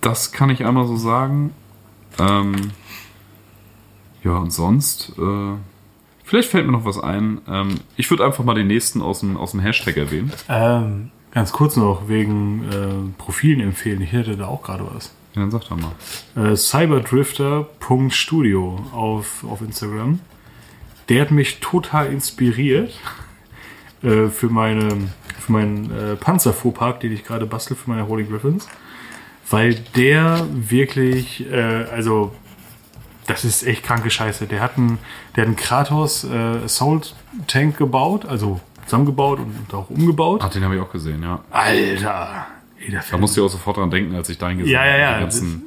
[0.00, 1.52] Das kann ich einmal so sagen.
[2.18, 2.70] Ähm,
[4.24, 5.52] ja, und sonst, äh,
[6.24, 7.42] vielleicht fällt mir noch was ein.
[7.46, 10.32] Ähm, ich würde einfach mal den nächsten aus dem, aus dem Hashtag erwähnen.
[10.48, 14.00] Ähm, ganz kurz noch wegen äh, Profilen empfehlen.
[14.00, 15.12] Ich hätte da auch gerade was.
[15.34, 15.92] Ja, dann sag doch mal.
[16.36, 20.20] Äh, Cyberdrifter.studio auf, auf Instagram.
[21.10, 22.98] Der hat mich total inspiriert
[24.02, 28.66] äh, für, meine, für meinen äh, Panzerfuhrpark, den ich gerade bastel für meine Holy Griffins.
[29.50, 32.32] Weil der wirklich, äh, also
[33.26, 34.46] das ist echt kranke Scheiße.
[34.46, 34.98] Der hat einen,
[35.34, 37.14] der hat einen Kratos äh, Assault
[37.46, 40.40] Tank gebaut, also zusammengebaut und auch umgebaut.
[40.44, 41.40] Ach, den habe ich auch gesehen, ja.
[41.50, 42.46] Alter!
[42.78, 44.96] Ey, Da fällt musste ich auch sofort dran denken, als ich deinen gesehen Ja, ja,
[44.98, 45.14] ja.
[45.14, 45.62] Die ganzen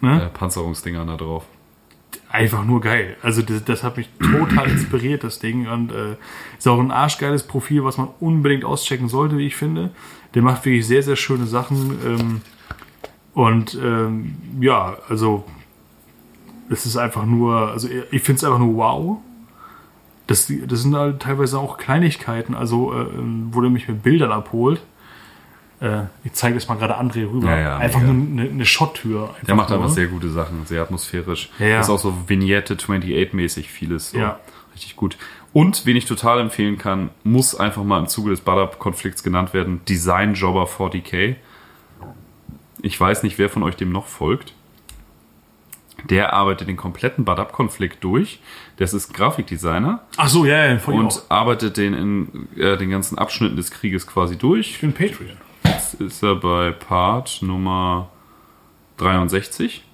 [0.00, 0.22] ne?
[0.24, 1.44] äh, Panzerungsdinger da drauf.
[2.30, 3.16] einfach nur geil.
[3.22, 5.66] Also das, das hat mich total inspiriert, das Ding.
[5.68, 6.16] Und äh,
[6.56, 9.90] ist auch ein arschgeiles Profil, was man unbedingt auschecken sollte, wie ich finde.
[10.34, 11.98] Der macht wirklich sehr, sehr schöne Sachen.
[12.06, 12.40] Ähm,
[13.34, 15.44] und ähm, ja, also
[16.72, 19.18] es ist einfach nur, also ich finde es einfach nur wow.
[20.26, 23.06] Das, das sind halt teilweise auch Kleinigkeiten, also äh,
[23.50, 24.80] wo der mich mit Bildern abholt.
[25.80, 27.50] Äh, ich zeige das mal gerade André rüber.
[27.50, 28.12] Ja, ja, einfach mega.
[28.12, 29.24] nur eine, eine Schotttür.
[29.24, 29.78] Einfach Der macht nur.
[29.78, 31.50] einfach sehr gute Sachen, sehr atmosphärisch.
[31.58, 31.80] Ja.
[31.80, 34.10] Ist auch so Vignette 28-mäßig vieles.
[34.10, 34.18] So.
[34.18, 34.38] Ja.
[34.72, 35.18] Richtig gut.
[35.52, 39.82] Und, wen ich total empfehlen kann, muss einfach mal im Zuge des Badab-Konflikts genannt werden,
[39.86, 41.34] Design Jobber 40k.
[42.80, 44.54] Ich weiß nicht, wer von euch dem noch folgt.
[46.10, 48.40] Der arbeitet den kompletten Badab-Konflikt durch.
[48.76, 53.18] Das ist Grafikdesigner Ach so, ja, ja, voll und arbeitet den in äh, den ganzen
[53.18, 54.70] Abschnitten des Krieges quasi durch.
[54.70, 55.36] Ich bin Patreon.
[55.64, 58.10] Jetzt ist er bei Part Nummer
[58.96, 59.84] 63.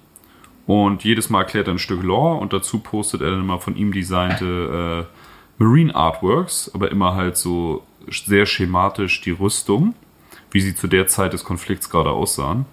[0.65, 3.75] Und jedes Mal erklärt er ein Stück Lore und dazu postet er dann immer von
[3.75, 9.95] ihm designte äh, Marine Artworks, aber immer halt so sehr schematisch die Rüstung,
[10.51, 12.65] wie sie zu der Zeit des Konflikts gerade aussahen.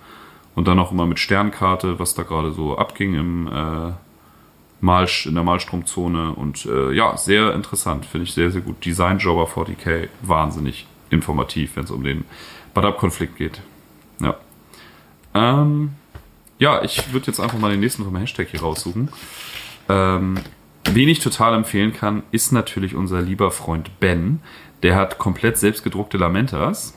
[0.56, 3.92] Und dann auch immer mit Sternkarte, was da gerade so abging im äh,
[4.80, 6.32] Mal, in der Malstromzone.
[6.32, 8.84] Und äh, ja, sehr interessant, finde ich sehr, sehr gut.
[8.84, 12.24] Design Jobber 40k, wahnsinnig informativ, wenn es um den
[12.74, 13.60] Badab-Konflikt geht.
[14.20, 14.36] Ja.
[15.34, 15.90] Ähm,
[16.58, 19.10] ja, ich würde jetzt einfach mal den nächsten vom Hashtag hier raussuchen.
[19.90, 20.38] Ähm,
[20.84, 24.40] wen ich total empfehlen kann, ist natürlich unser lieber Freund Ben.
[24.82, 26.94] Der hat komplett selbstgedruckte Lamentas.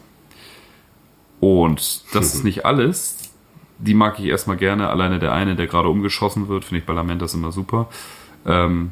[1.42, 3.29] Und das ist nicht alles.
[3.80, 4.90] Die mag ich erstmal gerne.
[4.90, 7.90] Alleine der eine, der gerade umgeschossen wird, finde ich bei Lamentas immer super.
[8.46, 8.92] Ähm,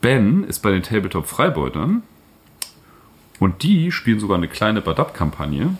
[0.00, 2.02] ben ist bei den Tabletop Freibeutern.
[3.38, 5.76] Und die spielen sogar eine kleine Badab-Kampagne.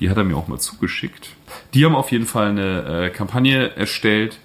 [0.00, 1.30] Die hat er mir auch mal zugeschickt.
[1.74, 4.38] Die haben auf jeden Fall eine äh, Kampagne erstellt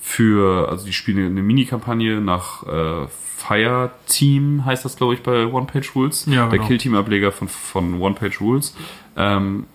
[0.00, 5.46] für, also die spielen eine Mini-Kampagne nach äh, Fire Team, heißt das, glaube ich, bei
[5.46, 6.26] One Page Rules.
[6.26, 6.66] Ja, Der genau.
[6.66, 8.76] Kill-Team-Ableger von, von One Page Rules.
[9.16, 9.66] Ähm,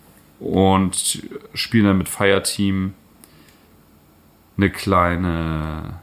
[0.46, 1.24] und
[1.56, 2.94] spielen dann mit Fire Team
[4.58, 6.00] eine kleine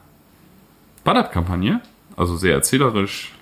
[1.04, 1.80] Badab-Kampagne.
[2.16, 3.32] Also sehr erzählerisch,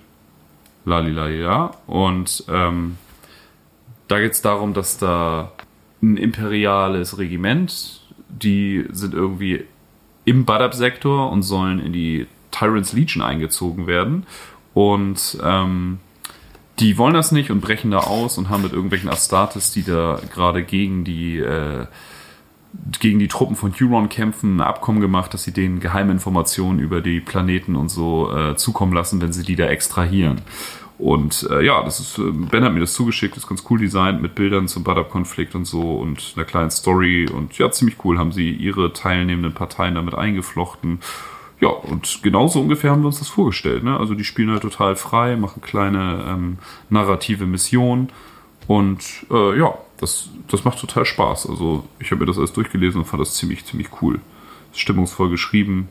[0.85, 1.71] Lalila.
[1.87, 2.97] Und ähm,
[4.07, 5.51] da geht es darum, dass da
[6.03, 9.65] ein imperiales Regiment, die sind irgendwie
[10.25, 14.27] im Badab-Sektor und sollen in die Tyrants Legion eingezogen werden.
[14.75, 15.99] Und ähm,
[16.79, 20.19] die wollen das nicht und brechen da aus und haben mit irgendwelchen Astartes, die da
[20.33, 21.85] gerade gegen die äh,
[22.99, 27.01] gegen die Truppen von Huron kämpfen, ein Abkommen gemacht, dass sie denen geheime Informationen über
[27.01, 30.41] die Planeten und so äh, zukommen lassen, wenn sie die da extrahieren.
[30.97, 34.21] Und äh, ja, das ist, äh, Ben hat mir das zugeschickt, ist ganz cool designt
[34.21, 38.31] mit Bildern zum Badab-Konflikt und so und einer kleinen Story und ja, ziemlich cool haben
[38.31, 40.99] sie ihre teilnehmenden Parteien damit eingeflochten.
[41.61, 43.83] Ja, und genauso ungefähr haben wir uns das vorgestellt.
[43.83, 43.95] Ne?
[43.95, 46.57] Also die spielen halt total frei, machen kleine ähm,
[46.89, 48.09] narrative Missionen
[48.67, 51.47] und äh, ja, das, das macht total Spaß.
[51.47, 54.19] Also ich habe mir das alles durchgelesen und fand das ziemlich, ziemlich cool.
[54.73, 55.87] Stimmungsvoll geschrieben,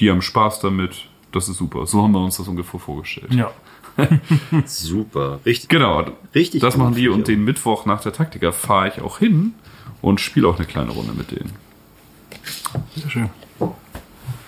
[0.00, 1.86] die haben Spaß damit, das ist super.
[1.86, 3.34] So haben wir uns das ungefähr vorgestellt.
[3.34, 3.50] Ja.
[4.64, 5.40] Super.
[5.44, 5.68] Richtig.
[5.68, 9.52] Genau, Richtig das machen die und den Mittwoch nach der Taktika fahre ich auch hin
[10.00, 11.52] und spiele auch eine kleine Runde mit denen.
[12.94, 13.30] Sehr schön.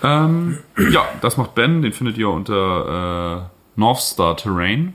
[0.03, 0.59] Ähm,
[0.91, 4.93] ja, das macht Ben, den findet ihr unter äh, Northstar Terrain.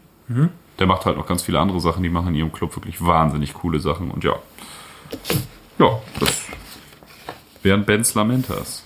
[0.78, 3.54] Der macht halt noch ganz viele andere Sachen, die machen in ihrem Club wirklich wahnsinnig
[3.54, 4.36] coole Sachen und ja.
[5.78, 6.46] Ja, das
[7.62, 8.84] wären Bens Lamentas.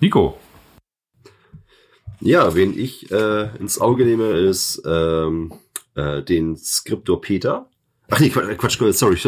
[0.00, 0.38] Nico.
[2.20, 5.52] Ja, wen ich äh, ins Auge nehme, ist ähm,
[5.94, 7.68] äh, den Skriptor Peter.
[8.10, 9.18] Ach nee, Quatsch, Quatsch sorry.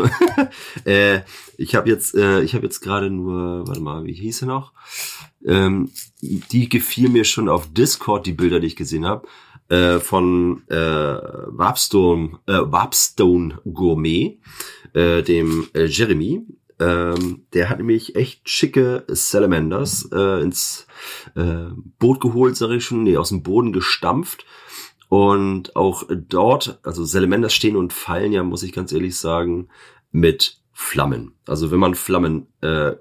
[0.86, 1.20] äh,
[1.58, 4.72] ich habe jetzt, äh, ich habe jetzt gerade nur, warte mal, wie hieß er noch?
[5.44, 5.90] Ähm,
[6.22, 9.28] die gefiel mir schon auf Discord, die Bilder, die ich gesehen habe,
[9.68, 14.38] äh, von äh, Warpstone, äh, Warpstone Gourmet,
[14.94, 16.46] äh, dem äh, Jeremy.
[16.78, 20.86] Ähm, der hat nämlich echt schicke Salamanders äh, ins
[21.36, 21.66] äh,
[21.98, 24.46] Boot geholt, sag ich schon, nee, aus dem Boden gestampft.
[25.10, 29.68] Und auch dort, also Salamanders stehen und fallen ja, muss ich ganz ehrlich sagen,
[30.12, 31.32] mit Flammen.
[31.48, 32.92] Also wenn man Flammen äh,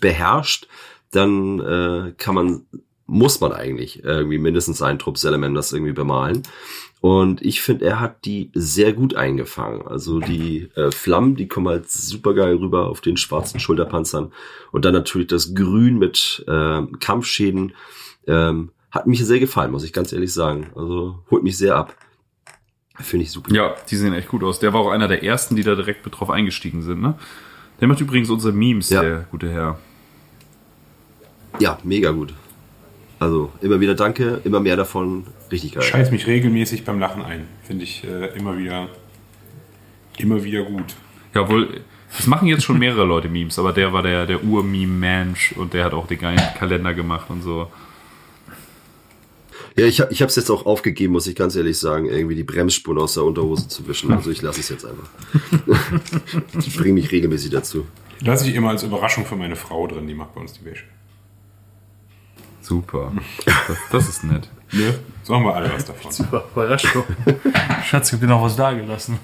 [0.00, 0.68] beherrscht,
[1.10, 2.66] dann äh, kann man,
[3.06, 6.44] muss man eigentlich irgendwie mindestens einen Trupp Salamanders irgendwie bemalen.
[7.00, 9.88] Und ich finde, er hat die sehr gut eingefangen.
[9.88, 14.32] Also die äh, Flammen, die kommen halt super geil rüber auf den schwarzen Schulterpanzern.
[14.70, 17.74] Und dann natürlich das Grün mit äh, Kampfschäden.
[18.28, 20.66] Ähm, hat mich sehr gefallen, muss ich ganz ehrlich sagen.
[20.74, 21.94] Also holt mich sehr ab.
[22.98, 23.52] Finde ich super.
[23.54, 24.58] Ja, die sehen echt gut aus.
[24.58, 27.14] Der war auch einer der ersten, die da direkt mit drauf eingestiegen sind, ne?
[27.80, 29.00] Der macht übrigens unsere Memes, Ja.
[29.00, 29.78] der gute Herr.
[31.58, 32.34] Ja, mega gut.
[33.18, 35.26] Also immer wieder danke, immer mehr davon.
[35.50, 35.82] Richtig geil.
[35.82, 37.46] Scheiß mich regelmäßig beim Lachen ein.
[37.62, 38.88] Finde ich äh, immer wieder,
[40.18, 40.94] immer wieder gut.
[41.34, 41.80] Ja, wohl,
[42.16, 45.84] das machen jetzt schon mehrere Leute Memes, aber der war der, der Ur-Meme-Mensch und der
[45.84, 47.70] hat auch den geilen Kalender gemacht und so.
[49.76, 52.44] Ja, ich, ich habe es jetzt auch aufgegeben, muss ich ganz ehrlich sagen, irgendwie die
[52.44, 54.12] Bremsspuren aus der Unterhose zu wischen.
[54.12, 55.08] Also ich lasse es jetzt einfach.
[56.58, 57.86] ich bringe mich regelmäßig dazu.
[58.20, 60.84] Lasse ich immer als Überraschung für meine Frau drin, die macht bei uns die Wäsche.
[62.60, 63.12] Super.
[63.44, 64.48] Das, das ist nett.
[64.72, 64.98] Ne?
[65.22, 66.12] So haben wir alle was davon.
[66.12, 67.04] Super, Überraschung.
[67.84, 69.18] Schatz, ich hab dir noch was da gelassen.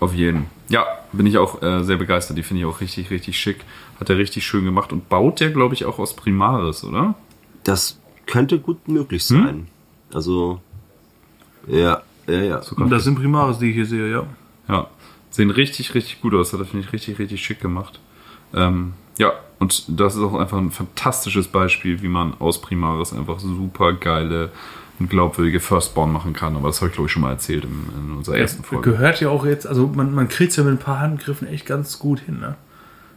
[0.00, 0.46] Auf jeden.
[0.72, 2.38] Ja, bin ich auch äh, sehr begeistert.
[2.38, 3.58] Die finde ich auch richtig, richtig schick.
[4.00, 7.14] Hat er richtig schön gemacht und baut der, glaube ich, auch aus Primaris, oder?
[7.62, 9.68] Das könnte gut möglich sein.
[10.14, 10.62] Also,
[11.66, 12.62] ja, ja, ja.
[12.76, 14.24] Und das sind Primaris, die ich hier sehe, ja.
[14.66, 14.86] Ja,
[15.28, 16.54] sehen richtig, richtig gut aus.
[16.54, 18.00] Hat er, finde ich, richtig, richtig schick gemacht.
[18.54, 23.40] Ähm, ja, und das ist auch einfach ein fantastisches Beispiel, wie man aus Primaris einfach
[23.40, 24.50] super geile
[25.08, 26.54] glaubwürdige Firstborn machen kann.
[26.56, 28.90] Aber das habe ich, glaube ich, schon mal erzählt in, in unserer ersten Folge.
[28.92, 31.66] Gehört ja auch jetzt, also man, man kriegt es ja mit ein paar Handgriffen echt
[31.66, 32.54] ganz gut hin, ne?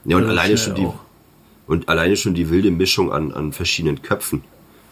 [0.05, 0.99] Ja, und Also alleine schon die auch.
[1.67, 4.43] und alleine schon die wilde Mischung an, an verschiedenen Köpfen.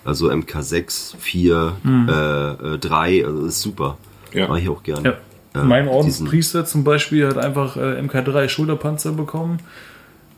[0.05, 3.97] Also MK6, 4, äh, äh, 3, also das ist super.
[4.33, 4.47] Ja.
[4.49, 5.17] Mache ich auch gerne.
[5.53, 5.63] Ja.
[5.63, 9.59] mein diesen- Ordenspriester zum Beispiel hat einfach äh, MK3 Schulterpanzer bekommen.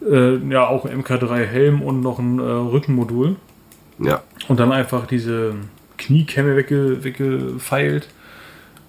[0.08, 3.38] Äh, ja, auch ein MK3 Helm und noch ein äh, Rückenmodul.
[3.98, 4.22] Ja.
[4.50, 5.56] Und dann einfach diese
[5.98, 8.08] Kniekämme wegge, weggefeilt.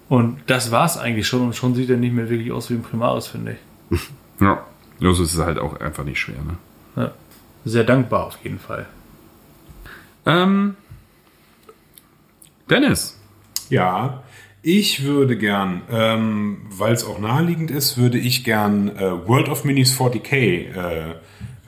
[0.08, 1.42] Und das war's eigentlich schon.
[1.42, 3.56] Und schon sieht er nicht mehr wirklich aus wie ein Primaris, finde
[3.90, 4.00] ich.
[4.38, 4.66] Ja,
[5.00, 6.36] also es ist halt auch einfach nicht schwer.
[6.36, 6.58] Ne?
[6.94, 7.12] Ja.
[7.64, 8.84] Sehr dankbar auf jeden Fall.
[10.26, 10.76] Ähm,
[12.68, 13.18] Dennis.
[13.70, 14.22] Ja,
[14.60, 19.64] ich würde gern, ähm, weil es auch naheliegend ist, würde ich gern äh, World of
[19.64, 21.14] Minis 40k äh,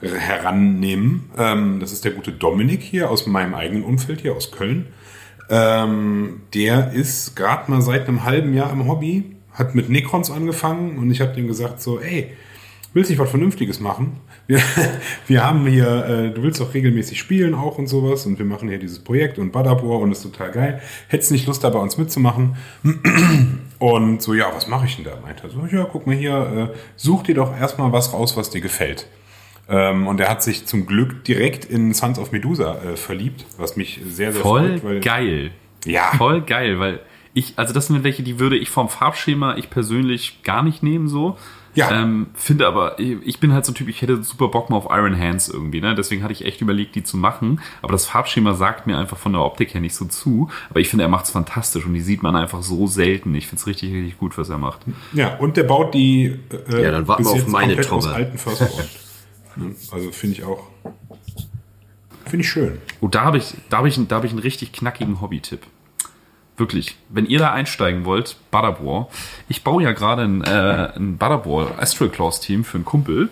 [0.01, 1.29] herannehmen.
[1.37, 4.87] Ähm, das ist der gute Dominik hier aus meinem eigenen Umfeld hier aus Köln.
[5.49, 10.97] Ähm, der ist gerade mal seit einem halben Jahr im Hobby, hat mit Necrons angefangen
[10.97, 12.31] und ich habe dem gesagt so, ey,
[12.93, 14.17] willst nicht was Vernünftiges machen?
[14.47, 14.61] Wir,
[15.27, 18.69] wir haben hier, äh, du willst auch regelmäßig spielen auch und sowas und wir machen
[18.69, 20.81] hier dieses Projekt und Badabor und ist total geil.
[21.07, 22.55] Hättest nicht Lust da bei uns mitzumachen?
[23.79, 25.17] Und so, ja, was mache ich denn da?
[25.21, 28.49] Meint er so, ja, guck mal hier, äh, such dir doch erstmal was raus, was
[28.49, 29.07] dir gefällt.
[29.69, 33.75] Ähm, und er hat sich zum Glück direkt in Sons of Medusa äh, verliebt, was
[33.75, 34.83] mich sehr, sehr Voll freut.
[34.83, 35.51] Weil, geil.
[35.85, 36.11] Ja.
[36.17, 36.99] Voll geil, weil
[37.33, 41.07] ich, also das sind welche, die würde ich vom Farbschema ich persönlich gar nicht nehmen
[41.07, 41.37] so.
[41.75, 41.91] Ja.
[41.91, 44.87] Ähm, finde aber, ich bin halt so ein Typ, ich hätte super Bock mal auf
[44.89, 45.93] Iron Hands irgendwie, ne?
[45.93, 47.61] Deswegen hatte ich echt überlegt, die zu machen.
[47.83, 50.49] Aber das Farbschema sagt mir einfach von der Optik her nicht so zu.
[50.71, 53.35] Aber ich finde, er macht's fantastisch und die sieht man einfach so selten.
[53.35, 54.81] Ich finde es richtig, richtig gut, was er macht.
[55.13, 58.39] Ja, und der baut die äh, Ja, dann warten wir auf meine komplett aus alten?
[59.91, 60.67] Also finde ich auch,
[62.25, 62.79] finde ich schön.
[63.01, 65.61] Oh, da habe ich, da habe ich, da habe ich einen richtig knackigen Hobby-Tipp.
[66.57, 66.97] Wirklich.
[67.07, 69.07] Wenn ihr da einsteigen wollt, Butterball.
[69.47, 73.29] Ich baue ja gerade ein, äh, ein Butterball Astral Claws Team für einen Kumpel,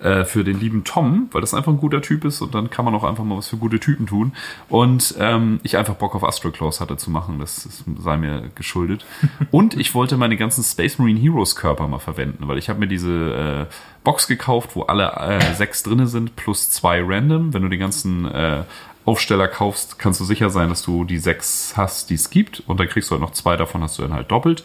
[0.00, 2.84] äh, für den lieben Tom, weil das einfach ein guter Typ ist und dann kann
[2.84, 4.32] man auch einfach mal was für gute Typen tun.
[4.68, 8.50] Und ähm, ich einfach Bock auf Astral Claws hatte zu machen, das, das sei mir
[8.54, 9.04] geschuldet.
[9.50, 12.88] Und ich wollte meine ganzen Space Marine Heroes Körper mal verwenden, weil ich habe mir
[12.88, 17.52] diese äh, Box gekauft, wo alle äh, sechs drinne sind, plus zwei random.
[17.52, 18.64] Wenn du den ganzen äh,
[19.04, 22.60] Aufsteller kaufst, kannst du sicher sein, dass du die sechs hast, die es gibt.
[22.60, 24.64] Und dann kriegst du halt noch zwei davon, hast du dann halt doppelt.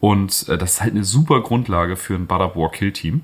[0.00, 3.22] Und äh, das ist halt eine super Grundlage für ein Butter War Kill Team.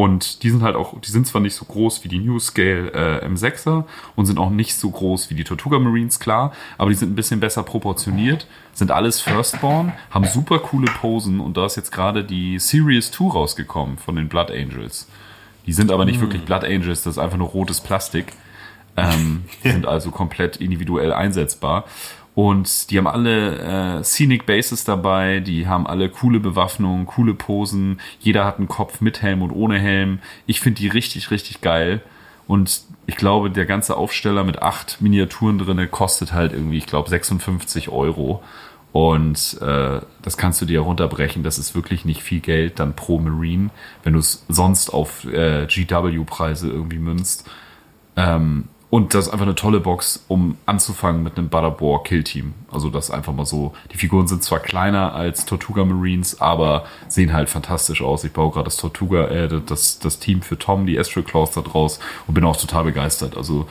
[0.00, 2.90] Und die sind halt auch, die sind zwar nicht so groß wie die New Scale
[3.20, 3.84] äh, M6er
[4.16, 7.16] und sind auch nicht so groß wie die Tortuga Marines, klar, aber die sind ein
[7.16, 12.24] bisschen besser proportioniert, sind alles Firstborn, haben super coole Posen und da ist jetzt gerade
[12.24, 15.06] die Series 2 rausgekommen von den Blood Angels.
[15.66, 18.32] Die sind aber nicht wirklich Blood Angels, das ist einfach nur rotes Plastik.
[18.96, 21.84] Ähm, sind also komplett individuell einsetzbar.
[22.34, 28.00] Und die haben alle äh, Scenic Bases dabei, die haben alle coole Bewaffnung, coole Posen.
[28.20, 30.20] Jeder hat einen Kopf mit Helm und ohne Helm.
[30.46, 32.00] Ich finde die richtig, richtig geil.
[32.46, 37.10] Und ich glaube, der ganze Aufsteller mit acht Miniaturen drinne kostet halt irgendwie, ich glaube,
[37.10, 38.42] 56 Euro.
[38.92, 41.42] Und äh, das kannst du dir runterbrechen.
[41.42, 43.70] Das ist wirklich nicht viel Geld dann pro Marine,
[44.02, 47.48] wenn du es sonst auf äh, GW-Preise irgendwie münzt.
[48.16, 52.54] Ähm, und das ist einfach eine tolle Box, um anzufangen mit einem Butterbore Kill Team.
[52.72, 53.72] Also das einfach mal so.
[53.92, 58.24] Die Figuren sind zwar kleiner als Tortuga Marines, aber sehen halt fantastisch aus.
[58.24, 61.60] Ich baue gerade das Tortuga, äh, das, das Team für Tom, die Astral Claws da
[61.60, 63.36] draus und bin auch total begeistert.
[63.36, 63.68] Also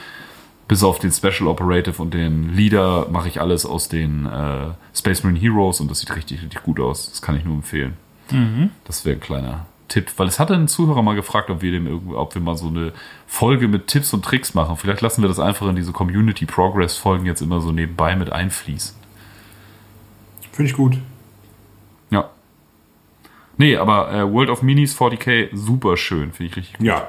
[0.70, 5.24] bis auf den Special Operative und den Leader mache ich alles aus den äh, Space
[5.24, 7.10] Marine Heroes und das sieht richtig, richtig gut aus.
[7.10, 7.98] Das kann ich nur empfehlen.
[8.86, 11.88] Das wäre ein kleiner Tipp, weil es hatte ein Zuhörer mal gefragt, ob wir dem
[11.88, 12.94] irgendwie, ob wir mal so eine
[13.28, 14.78] Folge mit Tipps und Tricks machen.
[14.78, 18.32] Vielleicht lassen wir das einfach in diese Community Progress Folgen jetzt immer so nebenbei mit
[18.32, 18.96] einfließen.
[20.52, 20.98] Finde ich gut.
[22.10, 22.30] Ja.
[23.58, 26.88] Nee, aber äh, World of Minis 40k super schön, finde ich richtig gut.
[26.88, 27.08] Ja.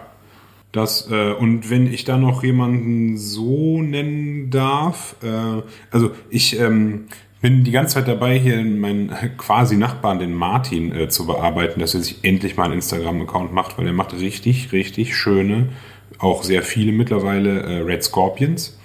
[0.73, 7.07] Das, äh, und wenn ich da noch jemanden so nennen darf, äh, also ich ähm,
[7.41, 11.95] bin die ganze Zeit dabei, hier meinen quasi Nachbarn, den Martin, äh, zu bearbeiten, dass
[11.95, 15.71] er sich endlich mal einen Instagram-Account macht, weil er macht richtig, richtig schöne,
[16.19, 18.79] auch sehr viele mittlerweile äh, Red Scorpions.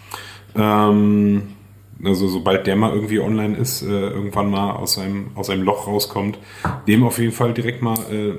[0.56, 1.56] Ähm,
[2.04, 5.88] also sobald der mal irgendwie online ist, äh, irgendwann mal aus seinem, aus seinem Loch
[5.88, 6.38] rauskommt,
[6.88, 8.34] dem auf jeden Fall direkt mal äh,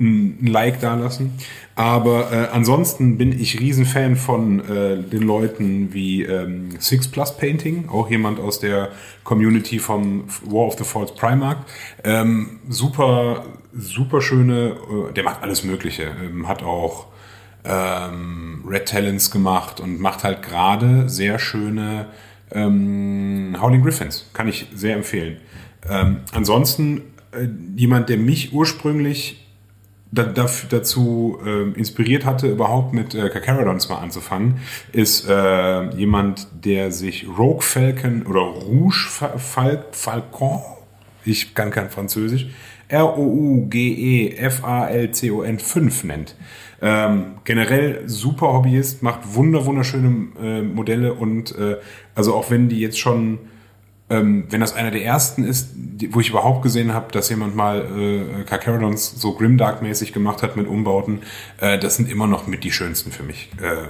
[0.00, 1.32] ein Like da lassen.
[1.76, 7.88] Aber äh, ansonsten bin ich Riesenfan von äh, den Leuten wie ähm, Six Plus Painting,
[7.88, 8.90] auch jemand aus der
[9.24, 11.58] Community vom War of the Falls Primark.
[12.04, 14.76] Ähm, super, super schöne,
[15.10, 16.12] äh, der macht alles Mögliche.
[16.24, 17.06] Ähm, hat auch
[17.64, 22.06] ähm, Red Talents gemacht und macht halt gerade sehr schöne
[22.52, 24.30] ähm, Howling Griffins.
[24.32, 25.38] Kann ich sehr empfehlen.
[25.88, 27.02] Ähm, ansonsten
[27.32, 29.43] äh, jemand, der mich ursprünglich
[30.14, 34.58] da, daf- dazu ähm, inspiriert hatte, überhaupt mit äh, Carcharodons mal anzufangen,
[34.92, 40.60] ist äh, jemand, der sich Rogue Falcon oder Rouge Fa- Fal Falcon,
[41.24, 42.46] ich kann kein Französisch,
[44.34, 46.36] R-O-U-G-E-F-A-L-C-O-N 5 nennt.
[46.82, 51.76] Ähm, generell super Hobbyist, macht wunder wunderschöne äh, Modelle und äh,
[52.14, 53.38] also auch wenn die jetzt schon
[54.14, 57.56] ähm, wenn das einer der ersten ist, die, wo ich überhaupt gesehen habe, dass jemand
[57.56, 61.22] mal äh, Carcharodons so Grimdark-mäßig gemacht hat mit Umbauten,
[61.60, 63.50] äh, das sind immer noch mit die schönsten für mich.
[63.60, 63.88] Äh,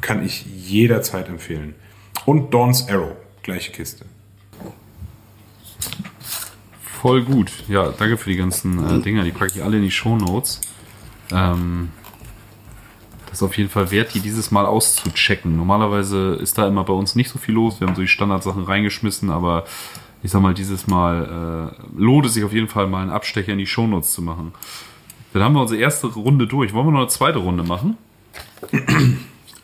[0.00, 1.74] kann ich jederzeit empfehlen.
[2.26, 4.04] Und Dawn's Arrow, gleiche Kiste.
[6.80, 7.52] Voll gut.
[7.68, 9.24] Ja, danke für die ganzen äh, Dinger.
[9.24, 10.60] Die packe ich alle in die Shownotes.
[11.32, 11.90] Ähm,
[13.34, 15.56] das ist auf jeden Fall wert, die dieses Mal auszuchecken.
[15.56, 17.80] Normalerweise ist da immer bei uns nicht so viel los.
[17.80, 19.64] Wir haben so die Standardsachen reingeschmissen, aber
[20.22, 23.50] ich sag mal, dieses Mal äh, lohnt es sich auf jeden Fall mal einen Abstecher
[23.50, 24.52] in die Shownotes zu machen.
[25.32, 26.74] Dann haben wir unsere erste Runde durch.
[26.74, 27.96] Wollen wir noch eine zweite Runde machen?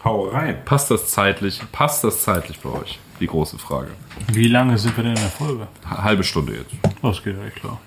[0.04, 0.64] Hau rein.
[0.64, 1.62] Passt das zeitlich?
[1.70, 2.98] Passt das zeitlich bei euch?
[3.20, 3.92] Die große Frage.
[4.32, 5.68] Wie lange sind wir denn in der Folge?
[5.88, 6.74] Halbe Stunde jetzt.
[7.02, 7.78] Das geht ja echt klar.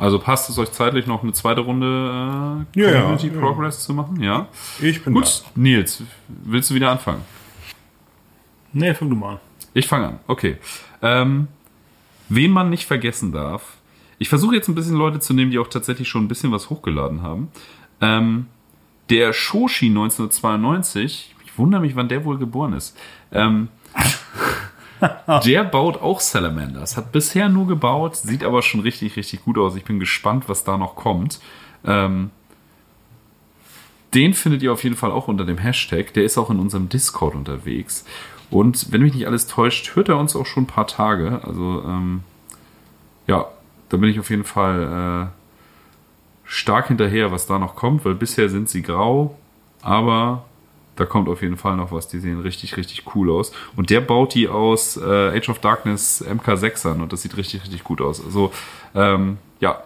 [0.00, 3.00] Also passt es euch zeitlich noch eine zweite Runde äh, Ja, ja.
[3.02, 3.38] Community Ja.
[3.40, 4.20] Progress zu machen?
[4.22, 4.48] Ja.
[4.80, 7.22] Ich bin Gut, Nils, willst du wieder anfangen?
[8.72, 9.40] Nee, fang du mal an.
[9.74, 10.18] Ich fange an.
[10.26, 10.56] Okay.
[11.02, 11.48] Ähm,
[12.28, 13.76] wen man nicht vergessen darf.
[14.18, 16.70] Ich versuche jetzt ein bisschen Leute zu nehmen, die auch tatsächlich schon ein bisschen was
[16.70, 17.48] hochgeladen haben.
[18.00, 18.46] Ähm,
[19.10, 22.96] der Shoshi 1992, ich wundere mich, wann der wohl geboren ist.
[23.32, 23.68] Ähm,
[25.44, 26.96] der baut auch Salamanders.
[26.96, 29.76] Hat bisher nur gebaut, sieht aber schon richtig, richtig gut aus.
[29.76, 31.40] Ich bin gespannt, was da noch kommt.
[31.84, 32.30] Ähm,
[34.14, 36.12] den findet ihr auf jeden Fall auch unter dem Hashtag.
[36.14, 38.04] Der ist auch in unserem Discord unterwegs.
[38.50, 41.40] Und wenn mich nicht alles täuscht, hört er uns auch schon ein paar Tage.
[41.44, 42.24] Also, ähm,
[43.26, 43.46] ja,
[43.88, 45.40] da bin ich auf jeden Fall äh,
[46.44, 49.38] stark hinterher, was da noch kommt, weil bisher sind sie grau,
[49.82, 50.44] aber
[51.00, 52.08] da kommt auf jeden Fall noch was.
[52.08, 53.52] Die sehen richtig, richtig cool aus.
[53.74, 57.84] Und der baut die aus äh, Age of Darkness MK6ern und das sieht richtig, richtig
[57.84, 58.22] gut aus.
[58.22, 58.52] Also,
[58.94, 59.82] ähm, ja,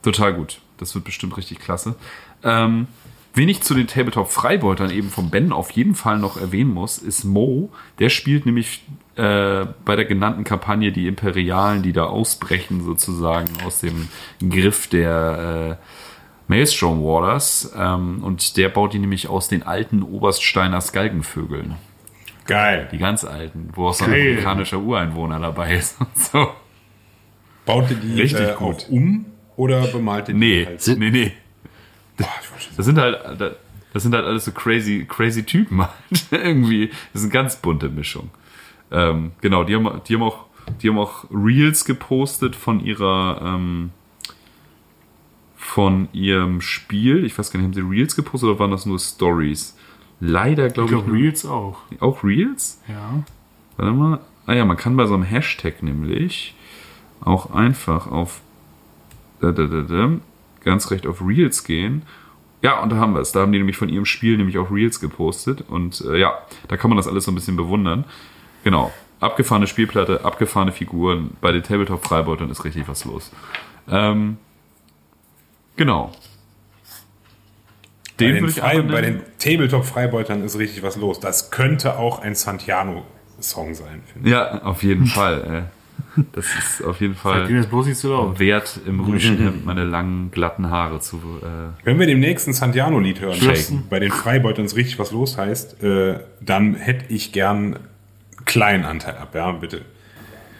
[0.00, 0.62] total gut.
[0.78, 1.96] Das wird bestimmt richtig klasse.
[2.42, 2.86] Ähm,
[3.34, 7.24] wen ich zu den Tabletop-Freibeutern eben vom Ben auf jeden Fall noch erwähnen muss, ist
[7.24, 7.68] Mo.
[7.98, 8.82] Der spielt nämlich
[9.16, 14.08] äh, bei der genannten Kampagne die Imperialen, die da ausbrechen sozusagen aus dem
[14.40, 16.11] Griff der äh,
[16.48, 17.72] Maelstrom Waters.
[17.76, 21.76] Ähm, und der baut die nämlich aus den alten Oberststeiner Skalkenvögeln.
[22.46, 22.88] Geil.
[22.90, 24.20] Die ganz alten, wo auch so ein Geil.
[24.30, 25.98] amerikanischer Ureinwohner dabei ist.
[26.00, 26.48] Und so.
[27.64, 28.84] Baut die Richtig äh, gut.
[28.86, 29.26] auch um
[29.56, 30.98] oder bemalt ihr die Nee, halt?
[30.98, 31.32] nee, nee.
[32.16, 32.26] Boah,
[32.76, 33.56] Das sind halt,
[33.92, 35.92] das sind halt alles so crazy, crazy Typen halt.
[36.32, 36.88] Irgendwie.
[37.12, 38.30] Das ist eine ganz bunte Mischung.
[38.90, 40.46] Ähm, genau, die haben, die haben auch,
[40.82, 43.90] die haben auch Reels gepostet von ihrer, ähm,
[45.62, 47.24] von ihrem Spiel.
[47.24, 49.76] Ich weiß gar nicht, haben sie Reels gepostet oder waren das nur Stories?
[50.20, 50.98] Leider Ich glaube ich.
[50.98, 51.78] glaube, Reels auch.
[52.00, 52.80] Auch Reels?
[52.88, 53.22] Ja.
[53.76, 54.20] Warte mal.
[54.44, 56.54] Ah ja, man kann bei so einem Hashtag nämlich
[57.20, 58.40] auch einfach auf
[59.40, 60.10] da, da, da, da,
[60.64, 62.02] ganz recht auf Reels gehen.
[62.60, 63.30] Ja, und da haben wir es.
[63.32, 65.64] Da haben die nämlich von ihrem Spiel nämlich auch Reels gepostet.
[65.68, 66.34] Und äh, ja,
[66.68, 68.04] da kann man das alles so ein bisschen bewundern.
[68.64, 68.92] Genau.
[69.20, 71.36] Abgefahrene Spielplatte, abgefahrene Figuren.
[71.40, 73.30] Bei den Tabletop-Freibeutern ist richtig was los.
[73.88, 74.38] Ähm,
[75.76, 76.10] genau.
[78.18, 81.18] Bei Den den, würde ich Frei, bei den Tabletop-Freibeutern ist richtig was los.
[81.18, 84.32] Das könnte auch ein Santiano-Song sein, finde ich.
[84.32, 85.68] Ja, auf jeden Fall.
[86.16, 88.38] Äh, das ist auf jeden Fall das bloß nicht zu laut.
[88.38, 91.16] wert, im Rüschenhemd meine langen, glatten Haare zu.
[91.42, 93.84] Äh, Wenn wir dem nächsten Santiano-Lied hören, Shaken.
[93.88, 98.84] bei den Freibeutern ist richtig was los heißt, äh, dann hätte ich gern einen kleinen
[98.84, 99.82] Anteil ab, ja, bitte.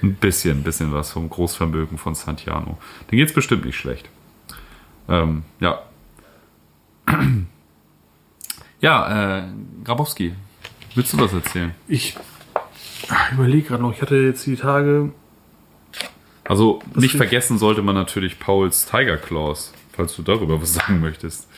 [0.03, 2.79] ein bisschen, ein bisschen was vom Großvermögen von Santiano.
[3.11, 4.09] Den geht's bestimmt nicht schlecht.
[5.13, 5.83] Ähm, ja.
[8.81, 9.45] Ja, äh,
[9.85, 10.35] Grabowski,
[10.97, 11.73] willst du was erzählen?
[11.87, 12.17] Ich
[13.33, 15.13] überlege gerade noch, ich hatte jetzt die Tage.
[16.43, 21.49] Also nicht vergessen sollte man natürlich Pauls Tiger Claws, falls du darüber was sagen möchtest.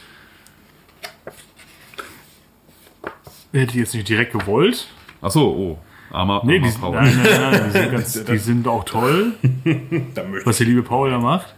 [3.52, 4.86] Hätte ich jetzt nicht direkt gewollt.
[5.22, 5.78] Ach so, oh,
[6.14, 6.94] armer, Nee, armer die, Paul.
[6.94, 9.32] nein, nein, nein, die, sind ganz, die sind auch toll,
[10.44, 11.54] was der liebe Paul da macht.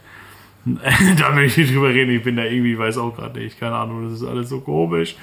[1.18, 3.76] da möchte ich nicht drüber reden, ich bin da irgendwie, weiß auch gerade nicht, keine
[3.76, 5.16] Ahnung, das ist alles so komisch.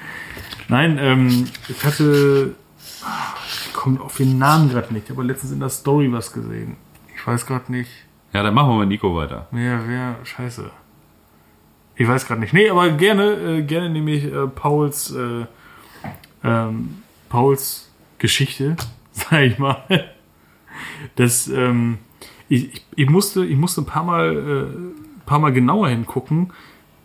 [0.68, 2.54] Nein, ähm, ich hatte,
[3.66, 6.76] ich komme auf den Namen gerade nicht, aber letztens in der Story was gesehen.
[7.14, 7.90] Ich weiß gerade nicht,
[8.32, 9.46] Ja, dann machen wir mit Nico weiter.
[9.50, 10.70] wer, wer, scheiße.
[11.96, 12.52] Ich weiß gerade nicht.
[12.52, 15.44] Nee, aber gerne, äh, gerne nehme ich äh, Pauls, äh,
[16.42, 18.76] ähm, Pauls Geschichte,
[19.12, 19.84] sag ich mal.
[21.16, 21.98] Das, ähm,
[22.48, 26.52] ich, ich, ich, musste, ich musste ein paar Mal, äh, paar Mal genauer hingucken,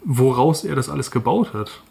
[0.06, 1.82] woraus er das alles gebaut hat.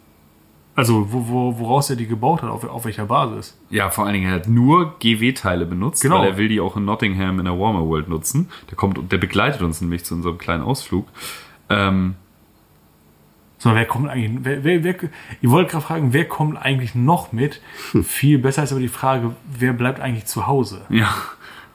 [0.74, 3.58] Also, wo, wo, woraus er die gebaut hat, auf, auf welcher Basis.
[3.68, 6.20] Ja, vor allen Dingen, er hat nur GW-Teile benutzt, Genau.
[6.20, 8.48] weil er will die auch in Nottingham in der Warmer World nutzen.
[8.70, 11.08] Der kommt, der begleitet uns nämlich zu unserem kleinen Ausflug.
[11.68, 12.14] Ähm,
[13.58, 14.94] So, wer kommt eigentlich, wer, wer, wer,
[15.40, 17.60] ich wollte gerade fragen, wer kommt eigentlich noch mit?
[18.04, 20.82] Viel besser ist aber die Frage, wer bleibt eigentlich zu Hause?
[20.90, 21.12] ja.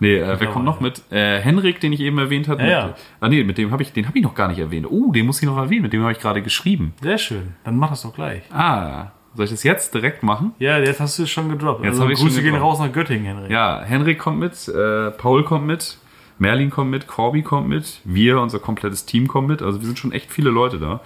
[0.03, 1.01] Nee, äh, wer kommt noch mit?
[1.13, 2.61] Äh, Henrik, den ich eben erwähnt habe.
[2.61, 2.85] Ja, ja.
[2.87, 4.85] Mit, ah, nee, mit dem habe ich, den habe ich noch gar nicht erwähnt.
[4.89, 5.83] Oh, den muss ich noch erwähnen.
[5.83, 6.93] Mit dem habe ich gerade geschrieben.
[7.01, 8.41] Sehr schön, dann mach das doch gleich.
[8.51, 10.51] Ah, soll ich das jetzt direkt machen?
[10.59, 11.85] Ja, jetzt hast du es schon gedroppt.
[11.85, 13.49] Jetzt also ich Grüße gehen raus nach Göttingen, Henrik.
[13.49, 15.97] Ja, Henrik kommt mit, äh, Paul kommt mit,
[16.37, 19.61] Merlin kommt mit, Corby kommt mit, wir, unser komplettes Team kommt mit.
[19.61, 20.99] Also wir sind schon echt viele Leute da.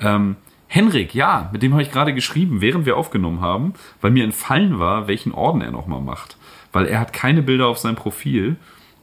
[0.00, 0.36] Ähm,
[0.66, 3.72] Henrik, ja, mit dem habe ich gerade geschrieben, während wir aufgenommen haben,
[4.02, 6.36] weil mir entfallen war, welchen Orden er nochmal macht.
[6.74, 8.56] Weil er hat keine Bilder auf seinem Profil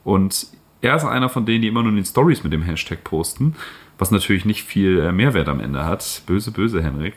[0.04, 0.46] und
[0.82, 3.56] er ist einer von denen, die immer nur in den Stories mit dem Hashtag posten,
[3.98, 6.22] was natürlich nicht viel äh, Mehrwert am Ende hat.
[6.26, 7.14] Böse, böse Henrik.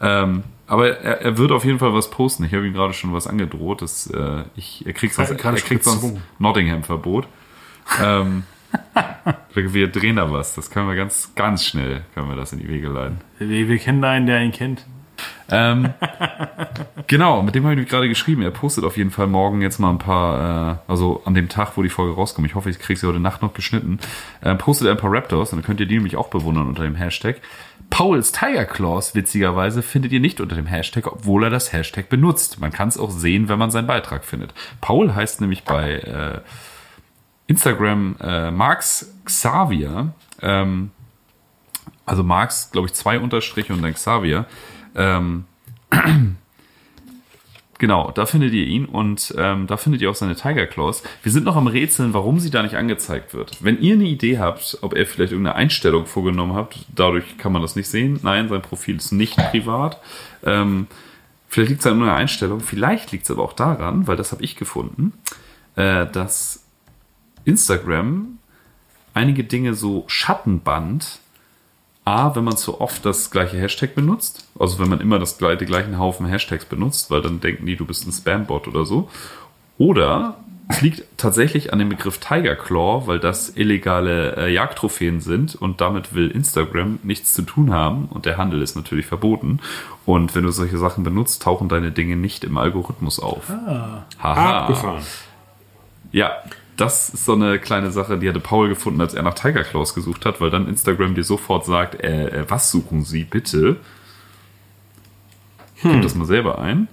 [0.00, 2.44] Ähm, aber er, er wird auf jeden Fall was posten.
[2.44, 3.82] Ich habe ihm gerade schon was angedroht.
[3.82, 6.16] Dass, äh, ich, er kriegt sonst, er kriegt sonst.
[6.38, 7.26] Nottingham-Verbot.
[8.02, 8.44] ähm,
[9.54, 10.54] wir, wir drehen da was.
[10.54, 13.18] Das können wir ganz, ganz schnell, können wir das in die Wege leiten.
[13.38, 14.86] Wir, wir kennen da einen, der ihn kennt.
[15.50, 15.94] Ähm,
[17.06, 18.42] genau, mit dem habe ich gerade geschrieben.
[18.42, 21.76] Er postet auf jeden Fall morgen jetzt mal ein paar, äh, also an dem Tag,
[21.76, 22.46] wo die Folge rauskommt.
[22.46, 23.98] Ich hoffe, ich kriege sie heute Nacht noch geschnitten.
[24.40, 26.94] Äh, postet ein paar Raptors und dann könnt ihr die nämlich auch bewundern unter dem
[26.94, 27.40] Hashtag.
[27.90, 32.60] Pauls Tiger Claws, witzigerweise, findet ihr nicht unter dem Hashtag, obwohl er das Hashtag benutzt.
[32.60, 34.54] Man kann es auch sehen, wenn man seinen Beitrag findet.
[34.80, 36.40] Paul heißt nämlich bei äh,
[37.46, 40.12] Instagram äh, Marx Xavier,
[40.42, 40.90] ähm,
[42.04, 44.46] also Marx, glaube ich, zwei Unterstriche und dann Xavier.
[44.96, 45.44] Ähm,
[47.78, 51.02] genau, da findet ihr ihn und ähm, da findet ihr auch seine Tiger Claws.
[51.22, 53.62] Wir sind noch am Rätseln, warum sie da nicht angezeigt wird.
[53.62, 57.62] Wenn ihr eine Idee habt, ob er vielleicht irgendeine Einstellung vorgenommen habt, dadurch kann man
[57.62, 58.18] das nicht sehen.
[58.22, 60.00] Nein, sein Profil ist nicht privat.
[60.44, 60.86] Ähm,
[61.48, 64.42] vielleicht liegt es an einer Einstellung, vielleicht liegt es aber auch daran, weil das habe
[64.42, 65.12] ich gefunden,
[65.76, 66.64] äh, dass
[67.44, 68.38] Instagram
[69.14, 71.20] einige Dinge so Schattenband
[72.06, 75.58] A, wenn man zu oft das gleiche Hashtag benutzt, also wenn man immer das gleiche,
[75.58, 79.10] den gleichen Haufen Hashtags benutzt, weil dann denken die, du bist ein Spam-Bot oder so.
[79.76, 80.36] Oder
[80.68, 85.80] es liegt tatsächlich an dem Begriff Tiger Claw, weil das illegale äh, Jagdtrophäen sind und
[85.80, 89.58] damit will Instagram nichts zu tun haben und der Handel ist natürlich verboten.
[90.04, 93.48] Und wenn du solche Sachen benutzt, tauchen deine Dinge nicht im Algorithmus auf.
[93.48, 94.60] Haha.
[94.60, 95.02] Abgefahren.
[96.12, 96.36] Ja,
[96.76, 99.94] das ist so eine kleine Sache, die hatte Paul gefunden, als er nach Tiger Claws
[99.94, 103.76] gesucht hat, weil dann Instagram dir sofort sagt, äh, äh, was suchen Sie bitte?
[105.82, 106.88] Gib das mal selber ein.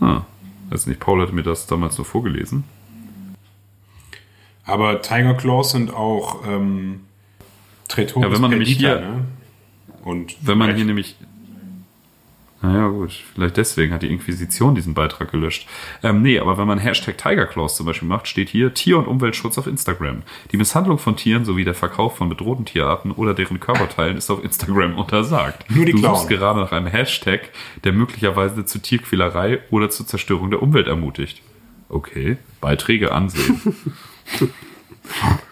[0.00, 0.22] Ah,
[0.70, 2.64] weiß nicht, Paul hatte mir das damals nur vorgelesen.
[4.64, 7.00] Aber Tiger Claws sind auch ähm,
[7.88, 9.24] Tretoris Ja, wenn man nämlich hier- ne?
[10.04, 11.16] Und Wenn man hier nämlich.
[12.62, 15.68] Naja, gut, vielleicht deswegen hat die Inquisition diesen Beitrag gelöscht.
[16.04, 19.08] Ähm, nee, aber wenn man Hashtag Tiger Claws zum Beispiel macht, steht hier Tier- und
[19.08, 20.22] Umweltschutz auf Instagram.
[20.52, 24.44] Die Misshandlung von Tieren sowie der Verkauf von bedrohten Tierarten oder deren Körperteilen ist auf
[24.44, 25.68] Instagram untersagt.
[25.70, 27.50] Nur die du suchst gerade nach einem Hashtag,
[27.82, 31.42] der möglicherweise zu Tierquälerei oder zur Zerstörung der Umwelt ermutigt.
[31.88, 33.60] Okay, Beiträge ansehen.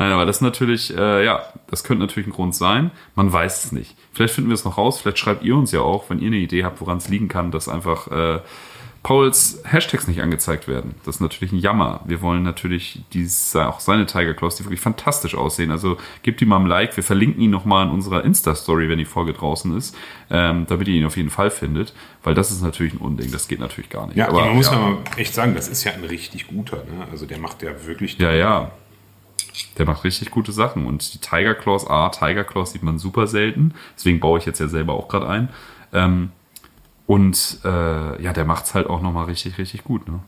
[0.00, 2.90] Nein, aber das ist natürlich, äh, ja, das könnte natürlich ein Grund sein.
[3.16, 3.94] Man weiß es nicht.
[4.14, 4.98] Vielleicht finden wir es noch raus.
[4.98, 7.50] Vielleicht schreibt ihr uns ja auch, wenn ihr eine Idee habt, woran es liegen kann,
[7.50, 8.40] dass einfach äh,
[9.02, 10.94] Pauls Hashtags nicht angezeigt werden.
[11.04, 12.00] Das ist natürlich ein Jammer.
[12.06, 15.70] Wir wollen natürlich dies, auch seine Tiger Claws, die wirklich fantastisch aussehen.
[15.70, 16.96] Also gebt ihm mal ein Like.
[16.96, 19.94] Wir verlinken ihn nochmal in unserer Insta-Story, wenn die Folge draußen ist,
[20.30, 21.92] ähm, damit ihr ihn auf jeden Fall findet.
[22.22, 23.32] Weil das ist natürlich ein Unding.
[23.32, 24.16] Das geht natürlich gar nicht.
[24.16, 24.72] ja, aber man muss ja.
[24.72, 26.78] ja mal echt sagen, das ist ja ein richtig guter.
[26.78, 27.06] Ne?
[27.10, 28.18] Also der macht ja wirklich.
[28.18, 28.70] Ja, ja.
[29.78, 30.86] Der macht richtig gute Sachen.
[30.86, 33.74] Und die Tiger Claws, A, Tiger Claws sieht man super selten.
[33.96, 35.48] Deswegen baue ich jetzt ja selber auch gerade ein.
[35.92, 36.30] Ähm,
[37.06, 40.08] und äh, ja, der macht's halt auch nochmal richtig, richtig gut.
[40.08, 40.20] Ne?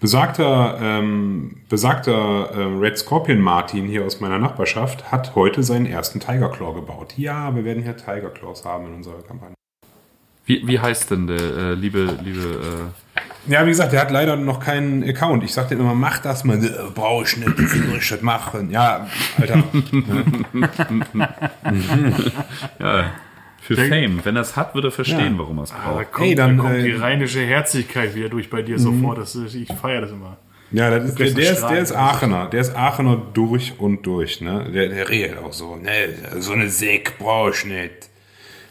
[0.00, 6.20] Besagter, ähm, besagter ähm, Red Scorpion Martin hier aus meiner Nachbarschaft hat heute seinen ersten
[6.20, 7.14] Tiger Claw gebaut.
[7.16, 9.53] Ja, wir werden hier Tiger Claws haben in unserer Kampagne.
[10.46, 12.92] Wie, wie heißt denn der äh, liebe, liebe,
[13.46, 15.42] Ja, wie gesagt, der hat leider noch keinen Account.
[15.44, 16.62] Ich sagte immer, mach das mal.
[16.62, 18.70] Äh, Brauche ich nicht, ich das machen?
[18.70, 19.06] Ja,
[19.38, 19.62] Alter.
[19.74, 21.24] äh,
[22.78, 23.10] ja,
[23.60, 24.20] für Fame.
[24.24, 25.38] Wenn er es hat, wird er verstehen, Ja.
[25.38, 26.12] warum er es Da braucht.
[26.12, 29.18] kommt, Ey, dann, da kommt die äh, rheinische Herzlichkeit wieder durch bei dir sofort.
[29.18, 30.36] Das ist, ich feiere das immer.
[30.70, 32.46] Ja, das ist, der, der, ist, der ist Aachener.
[32.50, 34.40] Der ist Aachener durch und durch.
[34.40, 34.70] Ne?
[34.74, 35.76] Der, der redet auch so.
[35.76, 35.90] Ne,
[36.40, 38.10] so eine Säck brauche ich nicht.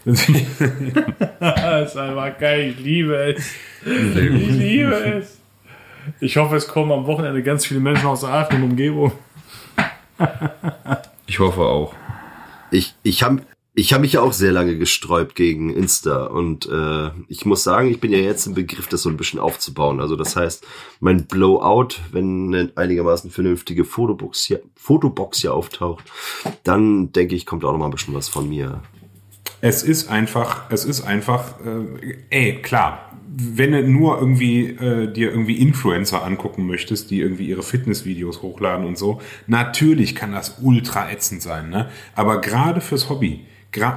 [0.05, 2.71] Das ist einfach geil.
[2.71, 3.53] Ich liebe es.
[3.85, 5.39] Ich liebe es.
[6.19, 9.11] Ich hoffe, es kommen am Wochenende ganz viele Menschen aus Aachen und Umgebung.
[11.25, 11.95] Ich hoffe auch.
[12.69, 13.41] Ich, ich habe
[13.75, 17.89] ich hab mich ja auch sehr lange gesträubt gegen Insta und äh, ich muss sagen,
[17.89, 19.99] ich bin ja jetzt im Begriff, das so ein bisschen aufzubauen.
[19.99, 20.63] Also das heißt,
[20.99, 26.03] mein Blowout, wenn eine einigermaßen vernünftige Fotobox hier, Fotobox hier auftaucht,
[26.63, 28.81] dann denke ich, kommt auch noch mal ein bisschen was von mir.
[29.65, 35.29] Es ist einfach, es ist einfach, äh, ey, klar, wenn du nur irgendwie äh, dir
[35.31, 41.09] irgendwie Influencer angucken möchtest, die irgendwie ihre Fitnessvideos hochladen und so, natürlich kann das ultra
[41.09, 41.87] ätzend sein, ne?
[42.13, 43.45] Aber gerade fürs Hobby,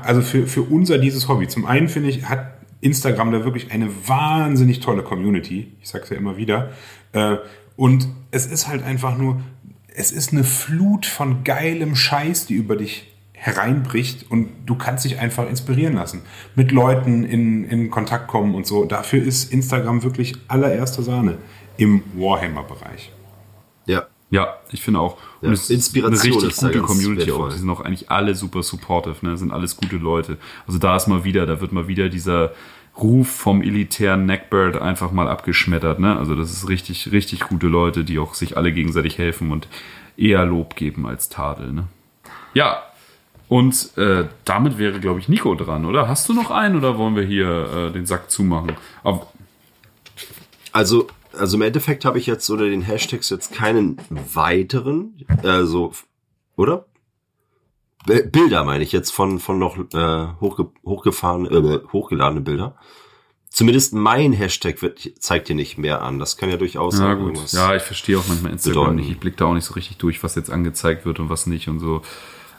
[0.04, 3.90] also für, für unser dieses Hobby, zum einen finde ich, hat Instagram da wirklich eine
[4.06, 5.72] wahnsinnig tolle Community.
[5.82, 6.70] Ich sag's ja immer wieder.
[7.10, 7.38] Äh,
[7.74, 9.40] und es ist halt einfach nur,
[9.92, 15.18] es ist eine Flut von geilem Scheiß, die über dich hereinbricht und du kannst dich
[15.20, 16.22] einfach inspirieren lassen.
[16.54, 18.84] Mit Leuten in, in Kontakt kommen und so.
[18.84, 21.38] Dafür ist Instagram wirklich allererste Sahne
[21.76, 23.12] im Warhammer-Bereich.
[24.30, 25.16] Ja, ich finde auch.
[25.40, 27.48] Und Ja, es ist Inspiration eine richtig ist gute Community wertvoll.
[27.48, 27.52] auch.
[27.52, 29.36] Die sind auch eigentlich alle super supportive, ne?
[29.36, 30.38] Sind alles gute Leute.
[30.66, 32.52] Also da ist mal wieder, da wird mal wieder dieser
[32.98, 36.16] Ruf vom elitären Neckbird einfach mal abgeschmettert, ne?
[36.18, 39.68] Also das ist richtig, richtig gute Leute, die auch sich alle gegenseitig helfen und
[40.16, 41.84] eher Lob geben als Tadel, ne?
[42.54, 42.82] Ja.
[43.48, 46.08] Und äh, damit wäre, glaube ich, Nico dran, oder?
[46.08, 48.72] Hast du noch einen oder wollen wir hier äh, den Sack zumachen?
[49.04, 49.28] Aber,
[50.72, 55.92] Also, also im Endeffekt habe ich jetzt unter den Hashtags jetzt keinen weiteren, also,
[56.56, 56.86] oder?
[58.06, 62.74] Bi- Bilder meine ich jetzt von, von noch äh, hochge hochgefahren, äh, hochgeladene Bilder.
[63.48, 66.18] Zumindest mein Hashtag wird, zeigt hier nicht mehr an.
[66.18, 67.52] Das kann ja durchaus Ja, gut.
[67.52, 68.96] Ja, ich verstehe auch manchmal Instagram bedeuten.
[68.96, 69.10] nicht.
[69.10, 71.68] Ich blicke da auch nicht so richtig durch, was jetzt angezeigt wird und was nicht
[71.68, 72.02] und so.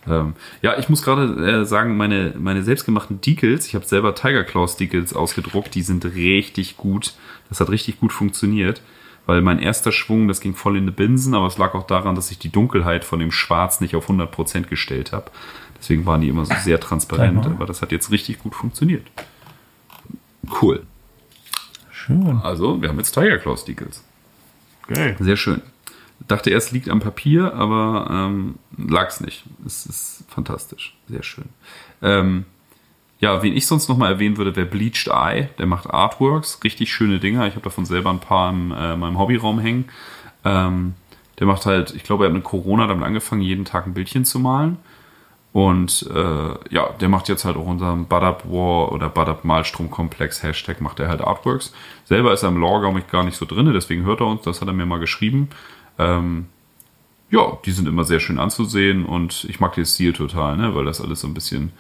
[0.10, 4.43] Ähm, ja, ich muss gerade äh, sagen, meine, meine selbstgemachten Decals, ich habe selber Tiger
[4.43, 7.14] Claws Decals ausgedruckt, die sind richtig gut.
[7.49, 8.82] Das hat richtig gut funktioniert,
[9.26, 12.16] weil mein erster Schwung, das ging voll in die Binsen, aber es lag auch daran,
[12.16, 15.32] dass ich die Dunkelheit von dem Schwarz nicht auf 100% gestellt habe.
[15.80, 17.51] Deswegen waren die immer so sehr transparent, mal.
[17.51, 19.05] aber das hat jetzt richtig gut funktioniert.
[20.62, 20.84] Cool.
[21.91, 22.39] Schön.
[22.41, 24.03] Also, wir haben jetzt Tiger Claws Decals.
[24.88, 25.16] Geil.
[25.20, 25.62] Sehr schön.
[26.28, 29.43] Dachte erst liegt am Papier, aber ähm, lag es nicht.
[29.65, 30.97] Es ist fantastisch.
[31.07, 31.45] Sehr schön.
[32.01, 32.45] Ähm,
[33.20, 35.49] ja, wen ich sonst noch mal erwähnen würde, wäre Bleached Eye.
[35.57, 37.47] Der macht Artworks, richtig schöne Dinger.
[37.47, 39.86] Ich habe davon selber ein paar in äh, meinem Hobbyraum hängen.
[40.43, 40.93] Ähm,
[41.39, 44.26] der macht halt, ich glaube, er hat mit Corona damit angefangen, jeden Tag ein Bildchen
[44.26, 44.78] zu malen.
[45.53, 50.82] Und äh, ja, der macht jetzt halt auch unserem Badab War oder Badab Malstrom-Komplex Hashtag
[50.82, 51.74] macht er halt Artworks.
[52.05, 54.43] Selber ist er im Lore, glaube ich, gar nicht so drin, deswegen hört er uns,
[54.43, 55.49] das hat er mir mal geschrieben.
[55.98, 56.48] Ähm,
[57.30, 60.86] ja, die sind immer sehr schön anzusehen und ich mag den Stil total, ne, weil
[60.86, 61.72] das alles so ein bisschen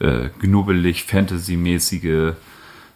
[0.00, 2.34] äh, knubbelig, Fantasy-mäßige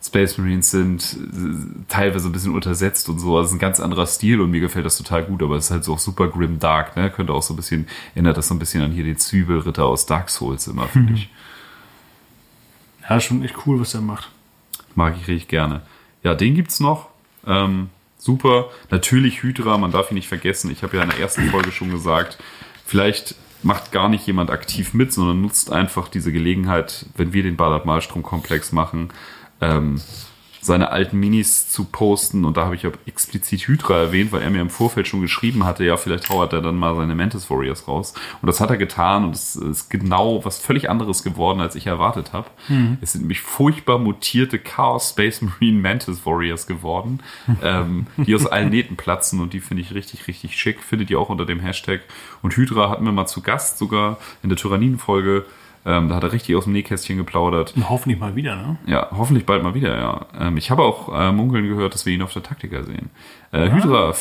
[0.02, 3.36] Space Marines sind, äh, teilweise ein bisschen untersetzt und so.
[3.38, 5.84] Also ein ganz anderer Stil und mir gefällt das total gut, aber es ist halt
[5.84, 7.10] so auch super grim dark, ne?
[7.10, 10.06] Könnte auch so ein bisschen, erinnert das so ein bisschen an hier den Zwiebelritter aus
[10.06, 11.30] Dark Souls immer, finde ich.
[13.08, 14.30] Ja, schon echt cool, was er macht.
[14.94, 15.82] Mag ich richtig gerne.
[16.22, 17.08] Ja, den gibt's noch.
[17.46, 17.88] Ähm,
[18.26, 18.68] super.
[18.90, 20.70] Natürlich Hydra, man darf ihn nicht vergessen.
[20.70, 22.36] Ich habe ja in der ersten Folge schon gesagt,
[22.84, 27.56] vielleicht macht gar nicht jemand aktiv mit, sondern nutzt einfach diese Gelegenheit, wenn wir den
[27.56, 29.08] Ballard-Malstrom-Komplex machen,
[29.62, 30.00] ähm,
[30.66, 32.44] seine alten Minis zu posten.
[32.44, 35.64] Und da habe ich ja explizit Hydra erwähnt, weil er mir im Vorfeld schon geschrieben
[35.64, 38.14] hatte, ja, vielleicht hauert er dann mal seine Mantis Warriors raus.
[38.42, 41.86] Und das hat er getan und es ist genau was völlig anderes geworden, als ich
[41.86, 42.48] erwartet habe.
[43.00, 47.20] Es sind nämlich furchtbar mutierte Chaos Space Marine Mantis Warriors geworden,
[47.62, 50.82] ähm, die aus allen Nähten platzen und die finde ich richtig, richtig schick.
[50.82, 52.00] Findet ihr auch unter dem Hashtag.
[52.42, 55.44] Und Hydra hatten wir mal zu Gast sogar in der Tyranniden-Folge.
[55.88, 57.72] Ähm, da hat er richtig aus dem Nähkästchen geplaudert.
[57.76, 58.76] Und hoffentlich mal wieder, ne?
[58.86, 60.26] Ja, hoffentlich bald mal wieder, ja.
[60.38, 63.10] Ähm, ich habe auch äh, munkeln gehört, dass wir ihn auf der Taktika sehen.
[63.52, 64.12] Äh, Hydra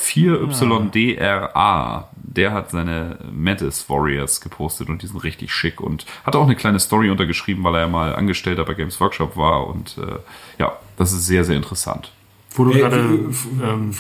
[0.86, 6.44] 4YDRA, der hat seine Mantis Warriors gepostet und die sind richtig schick und hat auch
[6.46, 10.18] eine kleine Story untergeschrieben, weil er ja mal Angestellter bei Games Workshop war und äh,
[10.60, 12.12] ja, das ist sehr, sehr interessant.
[12.52, 13.20] Wo du Äh, gerade.
[13.30, 13.92] f- Ähm,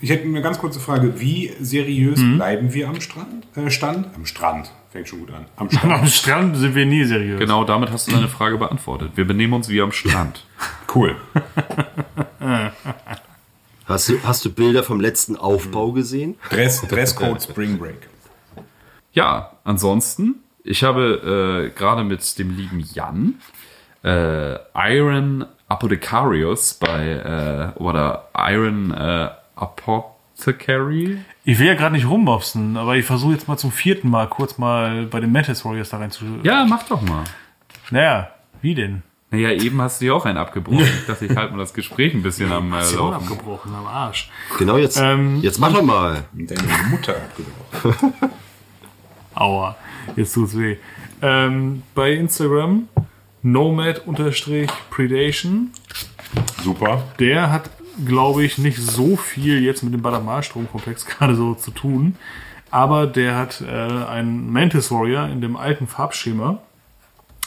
[0.00, 1.20] ich hätte eine ganz kurze Frage.
[1.20, 2.36] Wie seriös Mhm.
[2.36, 3.46] bleiben wir am Strand?
[3.56, 4.08] Äh, Stand?
[4.14, 4.70] Am Strand.
[4.92, 5.46] Fängt schon gut an.
[5.56, 6.10] Am am Strand.
[6.10, 7.40] Strand sind wir nie seriös.
[7.40, 9.12] Genau damit hast du deine Frage beantwortet.
[9.14, 10.44] Wir benehmen uns wie am Strand.
[10.94, 11.16] cool.
[13.84, 16.36] Hast du, hast du Bilder vom letzten Aufbau gesehen?
[16.50, 18.08] Dress, Dresscode Spring Break.
[19.12, 23.34] Ja, ansonsten, ich habe äh, gerade mit dem lieben Jan
[24.04, 29.30] äh, Iron Apothecarius bei äh, oder Iron äh,
[30.38, 31.18] Apothecary.
[31.44, 34.58] Ich will ja gerade nicht rumbopsen, aber ich versuche jetzt mal zum vierten Mal kurz
[34.58, 36.24] mal bei den Mantis Warriors da rein zu.
[36.42, 37.24] Ja, mach doch mal.
[37.90, 38.30] Naja,
[38.60, 39.02] wie denn?
[39.30, 40.82] Naja, eben hast du ja auch einen abgebrochen.
[40.84, 43.14] Ich dachte, ich halte mal das Gespräch ein bisschen am äh, auch Laufen.
[43.14, 44.30] abgebrochen am Arsch.
[44.58, 44.98] Genau jetzt.
[45.00, 46.24] Ähm, jetzt mach doch mal.
[46.32, 48.12] Deine Mutter abgebrochen.
[49.34, 49.76] Aua,
[50.16, 50.76] jetzt tut's weh.
[51.22, 52.88] Ähm, bei Instagram
[53.42, 55.70] Nomad-Predation.
[56.62, 57.02] Super.
[57.18, 57.70] Der hat,
[58.04, 62.16] glaube ich, nicht so viel jetzt mit dem Badamar-Stromkomplex gerade so zu tun.
[62.70, 66.58] Aber der hat äh, einen Mantis Warrior in dem alten Farbschema.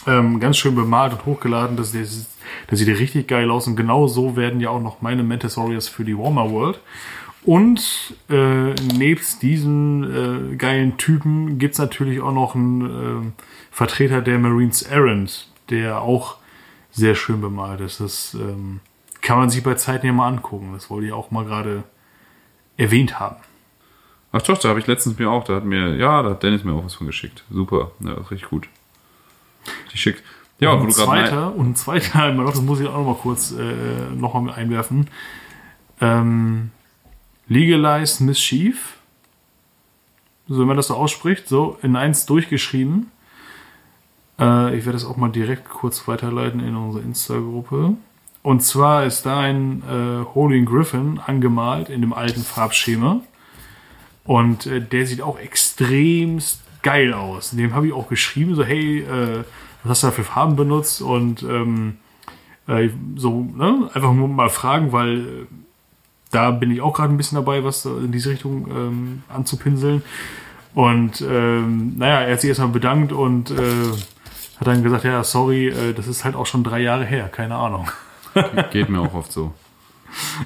[0.07, 1.77] Ähm, ganz schön bemalt und hochgeladen.
[1.77, 2.27] Das, das,
[2.67, 3.65] das sieht richtig geil aus.
[3.67, 6.79] Und genau so werden ja auch noch meine Mantis Warriors für die Warmer World.
[7.43, 13.31] Und äh, nebst diesen äh, geilen Typen gibt's natürlich auch noch einen äh,
[13.71, 16.37] Vertreter der Marines Errant, der auch
[16.91, 17.99] sehr schön bemalt ist.
[17.99, 18.79] Das ähm,
[19.25, 20.71] kann man sich bei Zeiten ja mal angucken.
[20.73, 21.83] Das wollte ich auch mal gerade
[22.77, 23.37] erwähnt haben.
[24.31, 26.63] Ach doch, da habe ich letztens mir auch, da hat mir, ja, da hat Dennis
[26.63, 27.43] mir auch was von geschickt.
[27.49, 28.67] Super, ja, ist richtig gut.
[29.91, 30.21] Die schickt.
[30.59, 33.51] Ja, und mein- zweiter, und ein zweiter noch, das muss ich auch noch mal kurz
[33.51, 35.09] äh, noch mal einwerfen.
[36.01, 36.71] Ähm,
[37.47, 38.97] Legalized Mischief.
[40.47, 43.11] so wenn man das so ausspricht, so in eins durchgeschrieben.
[44.39, 47.95] Äh, ich werde das auch mal direkt kurz weiterleiten in unsere Insta-Gruppe.
[48.45, 53.21] Und zwar ist da ein äh, Holy Griffin angemalt in dem alten Farbschema.
[54.23, 57.49] Und äh, der sieht auch extremst geil aus.
[57.49, 59.43] Dem habe ich auch geschrieben, so hey, äh,
[59.81, 61.01] was hast du da für Farben benutzt?
[61.01, 61.97] Und ähm,
[62.67, 63.89] äh, so, ne?
[63.95, 65.45] einfach nur mal fragen, weil äh,
[66.29, 70.03] da bin ich auch gerade ein bisschen dabei, was in diese Richtung ähm, anzupinseln.
[70.75, 73.89] Und ähm, naja, er hat sich erstmal bedankt und äh,
[74.59, 77.55] hat dann gesagt, ja, sorry, äh, das ist halt auch schon drei Jahre her, keine
[77.55, 77.89] Ahnung.
[78.71, 79.53] Geht mir auch oft so.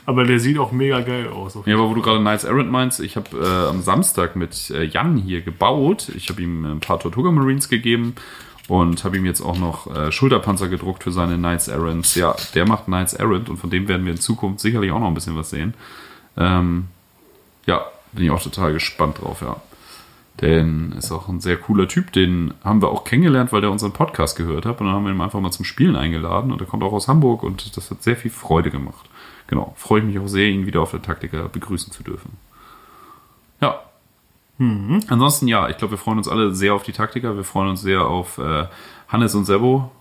[0.05, 1.57] Aber der sieht auch mega geil aus.
[1.65, 4.83] Ja, aber wo du gerade Knights Errant meinst, ich habe äh, am Samstag mit äh,
[4.83, 6.09] Jan hier gebaut.
[6.15, 8.15] Ich habe ihm ein paar Tortuga Marines gegeben
[8.67, 12.15] und habe ihm jetzt auch noch äh, Schulterpanzer gedruckt für seine Knights Errants.
[12.15, 15.07] Ja, der macht Knights Errant und von dem werden wir in Zukunft sicherlich auch noch
[15.07, 15.73] ein bisschen was sehen.
[16.37, 16.87] Ähm,
[17.65, 19.57] ja, bin ich auch total gespannt drauf, ja.
[20.41, 23.91] Denn ist auch ein sehr cooler Typ, den haben wir auch kennengelernt, weil der unseren
[23.91, 24.79] Podcast gehört hat.
[24.79, 27.07] Und dann haben wir ihn einfach mal zum Spielen eingeladen und er kommt auch aus
[27.07, 29.09] Hamburg und das hat sehr viel Freude gemacht.
[29.47, 32.37] Genau, freue ich mich auch sehr, ihn wieder auf der Taktika begrüßen zu dürfen.
[33.59, 33.81] Ja.
[34.59, 35.01] Mhm.
[35.07, 37.35] Ansonsten, ja, ich glaube, wir freuen uns alle sehr auf die Taktiker.
[37.35, 38.65] Wir freuen uns sehr auf äh,
[39.07, 39.91] Hannes und Sebo.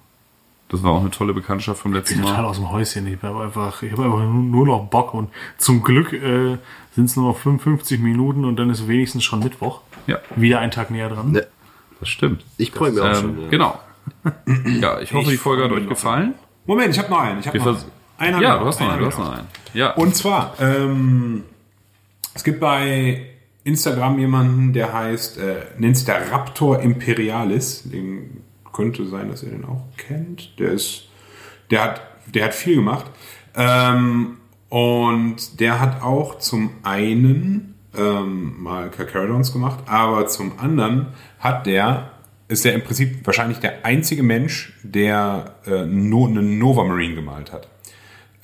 [0.69, 2.45] Das war auch eine tolle Bekanntschaft vom letzten total Mal.
[2.45, 3.07] aus dem Häuschen.
[3.07, 6.59] Ich habe einfach, ich habe einfach nur noch Bock und zum Glück äh,
[6.95, 9.81] sind es nur noch 55 Minuten und dann ist wenigstens schon Mittwoch.
[10.09, 11.31] Ja, Wieder ein Tag näher dran.
[11.33, 11.47] Ne,
[12.01, 12.45] das stimmt.
[12.57, 13.43] ich freue mich auch Ähm, schon.
[13.43, 13.49] Ja.
[13.51, 13.81] Genau.
[14.81, 16.35] Ja, ich hoffe, Ich die Folge hat euch gefallen.
[16.67, 17.41] Moment, ich habe noch einen.
[17.41, 17.85] Ich hab Wir noch einen.
[18.19, 19.27] Einer Ja, du hast noch einen, du hast noch.
[19.27, 19.47] noch einen.
[19.75, 19.91] Ja.
[19.93, 21.45] Und zwar, ähm,
[22.35, 23.27] es gibt bei
[23.65, 27.83] Instagram jemanden, der heißt, äh, nennt sich der Raptor Imperialis.
[27.85, 28.43] Den
[28.73, 30.59] könnte sein, dass ihr den auch kennt.
[30.59, 31.05] Der ist,
[31.71, 32.01] der hat,
[32.35, 33.07] der hat viel gemacht.
[33.55, 34.39] Ähm,
[34.71, 42.11] und der hat auch zum einen ähm, mal Carcaradons gemacht, aber zum anderen hat der,
[42.49, 47.53] ist der im Prinzip wahrscheinlich der einzige Mensch, der äh, no, einen Nova Marine gemalt
[47.53, 47.69] hat.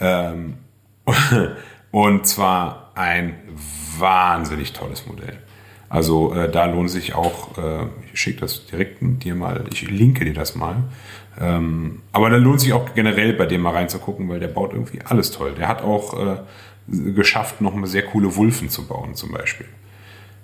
[0.00, 0.54] Ähm,
[1.90, 3.34] und zwar ein
[3.98, 5.38] wahnsinnig tolles Modell.
[5.88, 10.24] Also äh, da lohnt sich auch, äh, ich schicke das direkt dir mal, ich linke
[10.24, 10.76] dir das mal.
[11.40, 15.00] Ähm, aber da lohnt sich auch generell bei dem mal reinzugucken, weil der baut irgendwie
[15.04, 15.54] alles toll.
[15.56, 16.36] Der hat auch äh,
[16.88, 19.66] geschafft, noch mal sehr coole Wulfen zu bauen zum Beispiel.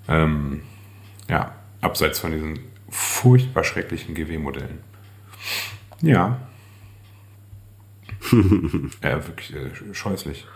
[0.08, 0.62] Ähm,
[1.28, 4.80] ja, abseits von diesen furchtbar schrecklichen GW-Modellen.
[6.02, 6.38] Ja.
[9.02, 10.46] ja, wirklich äh, scheußlich.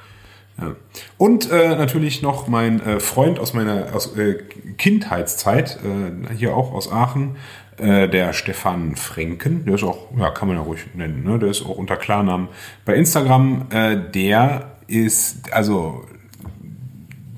[0.58, 0.76] Ja.
[1.18, 4.34] Und äh, natürlich noch mein äh, Freund aus meiner aus, äh,
[4.78, 7.36] Kindheitszeit, äh, hier auch aus Aachen,
[7.76, 11.40] äh, der Stefan Frenken, der ist auch, ja, kann man ja ruhig nennen, ne?
[11.40, 12.48] der ist auch unter Klarnamen
[12.84, 16.04] bei Instagram, äh, der ist, also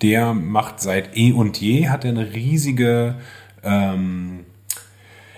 [0.02, 3.16] der macht seit eh und je, hat er eine riesige
[3.62, 4.44] ähm,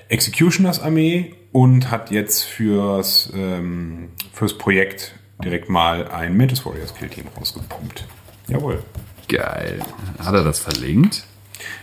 [0.08, 7.26] Executioners-Armee und hat jetzt fürs, ähm, fürs Projekt direkt mal ein Mantis Warriors Kill Team
[7.38, 8.06] rausgepumpt.
[8.48, 8.82] Jawohl.
[9.28, 9.80] Geil.
[10.18, 11.24] Hat er das verlinkt?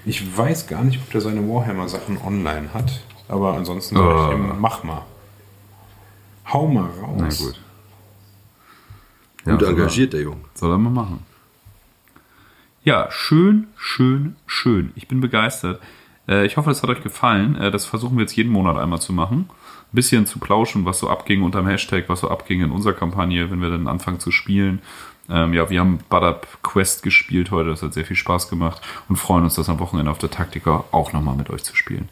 [0.05, 4.01] Ich weiß gar nicht, ob der seine Warhammer-Sachen online hat, aber ansonsten Oh.
[4.01, 5.05] sag ich ihm, mach mal.
[6.51, 7.15] Hau mal raus.
[7.17, 7.59] Na gut.
[9.45, 10.41] Gut soll er- engagiert, der Junge.
[10.53, 11.19] Soll er mal machen.
[12.83, 14.91] Ja, schön, schön, schön.
[14.95, 15.81] Ich bin begeistert.
[16.27, 17.55] Äh, Ich hoffe, es hat euch gefallen.
[17.55, 19.49] Äh, Das versuchen wir jetzt jeden Monat einmal zu machen.
[19.91, 22.93] Ein bisschen zu plauschen, was so abging unter dem Hashtag, was so abging in unserer
[22.93, 24.81] Kampagne, wenn wir dann anfangen zu spielen.
[25.29, 29.15] Ähm, ja, wir haben Up Quest gespielt heute, das hat sehr viel Spaß gemacht und
[29.15, 32.09] freuen uns, das am Wochenende auf der Taktika auch nochmal mit euch zu spielen.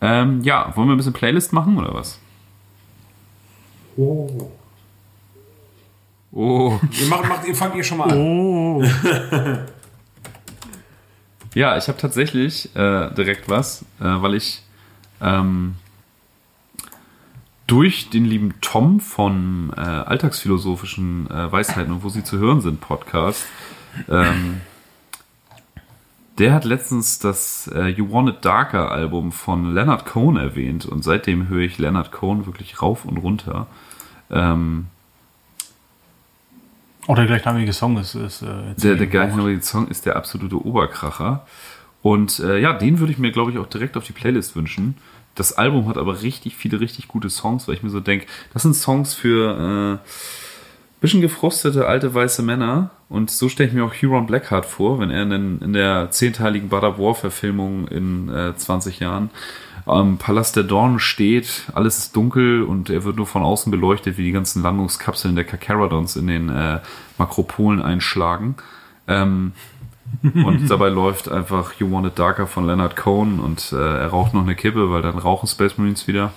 [0.00, 2.18] Ähm, ja, wollen wir ein bisschen Playlist machen oder was?
[3.96, 4.50] Oh.
[6.36, 6.78] Oh.
[7.00, 8.18] Ihr, macht, macht, ihr fangt ihr schon mal an.
[8.18, 8.84] Oh.
[11.54, 14.62] Ja, ich habe tatsächlich äh, direkt was, äh, weil ich
[15.22, 15.76] ähm,
[17.66, 22.82] durch den lieben Tom von äh, Alltagsphilosophischen äh, Weisheiten und wo sie zu hören sind
[22.82, 23.46] Podcast,
[24.10, 24.60] ähm,
[26.36, 31.02] der hat letztens das äh, You Want It Darker Album von Leonard Cohen erwähnt und
[31.02, 33.66] seitdem höre ich Leonard Cohen wirklich rauf und runter.
[34.30, 34.88] Ähm,
[37.06, 41.46] Auch der gleichnamige Song ist, ist äh, Der, der gleichnamige Song ist der absolute Oberkracher.
[42.02, 44.96] Und äh, ja, den würde ich mir, glaube ich, auch direkt auf die Playlist wünschen.
[45.34, 48.62] Das Album hat aber richtig viele, richtig gute Songs, weil ich mir so denke, das
[48.62, 50.08] sind Songs für äh,
[51.00, 52.90] bisschen gefrustete alte weiße Männer.
[53.08, 56.68] Und so stelle ich mir auch Huron Blackheart vor, wenn er in, in der zehnteiligen
[56.68, 59.30] Bad of War-Verfilmung in äh, 20 Jahren
[59.86, 64.18] am Palast der Dornen steht, alles ist dunkel und er wird nur von außen beleuchtet,
[64.18, 66.80] wie die ganzen Landungskapseln der Carcharodons in den äh,
[67.18, 68.56] Makropolen einschlagen.
[69.08, 69.52] Ähm,
[70.22, 74.34] Und dabei läuft einfach You Want It Darker von Leonard Cohen und äh, er raucht
[74.34, 76.32] noch eine Kippe, weil dann rauchen Space Marines wieder.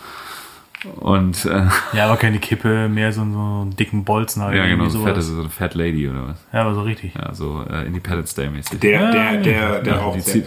[0.96, 3.26] Und äh, Ja, aber keine Kippe, mehr so, so
[3.62, 4.56] einen dicken Bolzen halt.
[4.56, 6.38] ja, genau, irgendwie so, fette, so eine Fat Lady oder was.
[6.54, 7.14] Ja, aber so richtig.
[7.16, 8.80] Ja, so äh, Independence Day mäßig.
[8.80, 10.44] Der, der, der, der Ja, auch die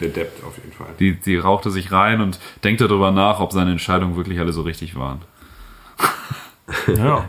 [0.00, 0.88] der, deppt auf jeden Fall.
[0.98, 4.62] Die, die rauchte sich rein und denkt darüber nach, ob seine Entscheidungen wirklich alle so
[4.62, 5.20] richtig waren.
[6.96, 7.28] Ja.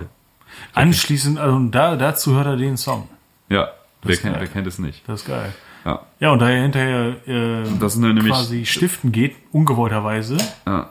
[0.74, 3.08] Anschließend, also da, dazu hört er den Song.
[3.50, 3.70] Ja,
[4.02, 5.04] wer kennt, wer kennt es nicht?
[5.08, 5.54] Das ist geil.
[5.86, 8.34] Ja, Ja, und da er hinterher äh, das sind dann nämlich.
[8.34, 10.90] quasi stiften geht, ungewollterweise, Ja.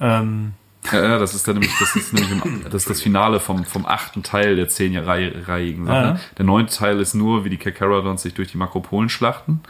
[0.00, 0.52] ähm,
[0.92, 3.64] Ja, ja, das ist dann nämlich, das ist nämlich im, das, ist das Finale vom,
[3.64, 5.96] vom achten Teil der zehnreihigen Sache.
[6.06, 6.20] Ja.
[6.38, 9.60] Der neunte Teil ist nur, wie die Kakaradons sich durch die Makropolen schlachten.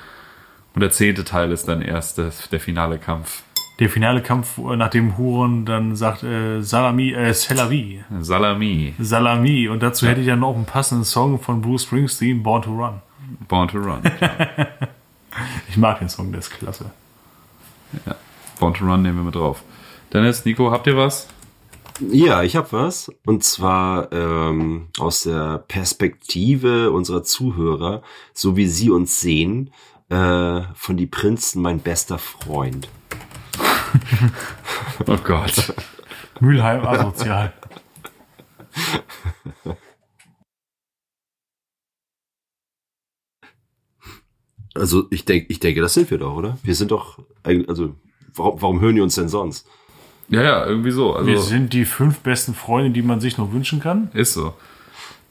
[0.74, 3.42] Und der zehnte Teil ist dann erst das, der finale Kampf.
[3.80, 9.68] der finale Kampf, äh, nachdem Huron dann sagt, äh, Salami, äh, Selavi, Salami, Salami.
[9.68, 13.00] Und dazu hätte ich dann noch einen passenden Song von Bruce Springsteen, Born to Run.
[13.48, 14.02] Born to Run.
[15.68, 16.90] Ich mag den Song, der ist klasse.
[18.58, 19.62] Born to Run nehmen wir mit drauf.
[20.12, 21.28] Dennis, Nico, habt ihr was?
[22.00, 23.12] Ja, ich habe was.
[23.24, 28.02] Und zwar ähm, aus der Perspektive unserer Zuhörer,
[28.34, 29.70] so wie sie uns sehen,
[30.10, 32.88] äh, von die Prinzen mein bester Freund.
[35.06, 35.72] Oh Gott.
[36.40, 37.52] Mülheim asozial.
[44.74, 46.58] Also ich denke, ich denke, das sind wir doch, oder?
[46.62, 47.96] Wir sind doch, also
[48.34, 49.66] warum, warum hören die uns denn sonst?
[50.28, 51.14] Ja, ja, irgendwie so.
[51.14, 54.10] Also, Wir sind die fünf besten Freunde, die man sich nur wünschen kann.
[54.12, 54.54] Ist so.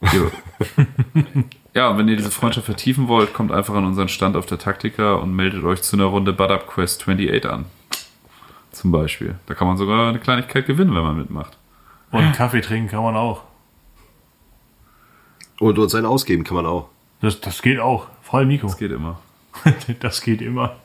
[0.01, 0.29] Jo.
[1.73, 4.57] ja, und wenn ihr diese Freundschaft vertiefen wollt, kommt einfach an unseren Stand auf der
[4.57, 7.65] Taktika und meldet euch zu einer Runde Bud Up Quest 28 an.
[8.71, 9.35] Zum Beispiel.
[9.45, 11.57] Da kann man sogar eine Kleinigkeit gewinnen, wenn man mitmacht.
[12.11, 13.43] Und Kaffee trinken kann man auch.
[15.59, 16.89] Und uns einen ausgeben kann man auch.
[17.21, 18.07] Das, das geht auch.
[18.23, 18.67] Voll Nico.
[18.67, 19.19] Das geht immer.
[19.99, 20.75] Das geht immer.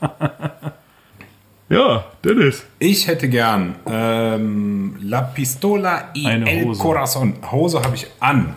[1.68, 2.64] ja, Dennis.
[2.78, 6.80] Ich hätte gern ähm, La Pistola y Eine el Hose.
[6.80, 7.34] Corazon.
[7.50, 8.54] Hose habe ich an.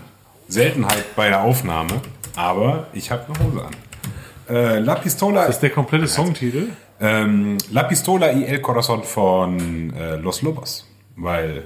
[0.47, 2.01] Seltenheit bei der Aufnahme,
[2.35, 3.75] aber ich habe eine Hose an.
[4.49, 6.67] Äh, La Pistola Das ist der komplette Songtitel.
[6.99, 10.87] ähm, La Pistola y el Corazon von äh, Los Lobos.
[11.15, 11.63] Weil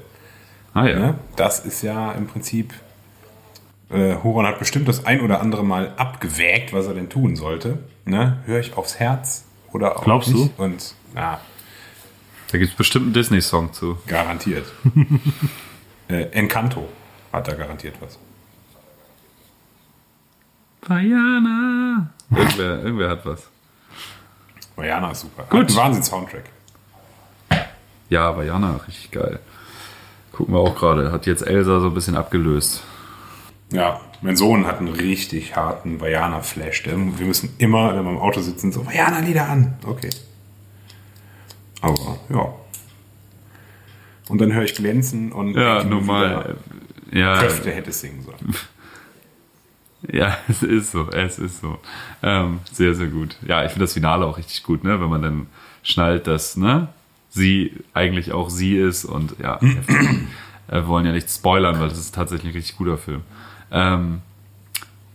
[0.73, 0.99] Ah ja.
[0.99, 2.73] ne, das ist ja im Prinzip.
[3.89, 7.80] Äh, Huron hat bestimmt das ein oder andere Mal abgewägt, was er denn tun sollte.
[8.05, 8.38] Ne?
[8.45, 10.43] Höre ich aufs Herz oder auch Glaubst du?
[10.43, 10.59] nicht?
[10.59, 11.39] Und na,
[12.51, 13.97] Da gibt es bestimmt einen Disney-Song zu.
[14.05, 14.65] Garantiert.
[16.09, 16.88] äh, Encanto
[17.34, 18.19] hat da garantiert was.
[20.88, 22.09] Diana.
[22.29, 23.47] Irgendwer, irgendwer hat was.
[24.75, 25.43] Vajana ist super.
[25.49, 25.59] Gut.
[25.61, 26.43] Hat einen Wahnsinns-Soundtrack.
[28.09, 29.39] Ja, Vajana, richtig geil.
[30.31, 31.11] Gucken wir auch gerade.
[31.11, 32.83] Hat jetzt Elsa so ein bisschen abgelöst.
[33.71, 36.85] Ja, mein Sohn hat einen richtig harten Vajana-Flash.
[36.85, 39.77] Wir müssen immer, wenn wir im Auto sitzen, so Vajana-Lieder an.
[39.85, 40.09] Okay.
[41.81, 42.53] Aber, ja.
[44.29, 46.57] Und dann höre ich Glänzen und Ja, normal.
[47.11, 48.55] Ja, Kräfte hätte es singen sollen.
[50.12, 51.78] Ja, es ist so, es ist so.
[52.24, 53.36] Ähm, sehr, sehr gut.
[53.45, 54.99] Ja, ich finde das Finale auch richtig gut, ne?
[55.01, 55.47] Wenn man dann
[55.84, 56.88] schnallt, dass, ne,
[57.30, 59.60] sie eigentlich auch sie ist und ja,
[60.70, 63.22] wir wollen ja nicht spoilern, weil das ist tatsächlich ein richtig guter Film.
[63.72, 64.22] Ähm,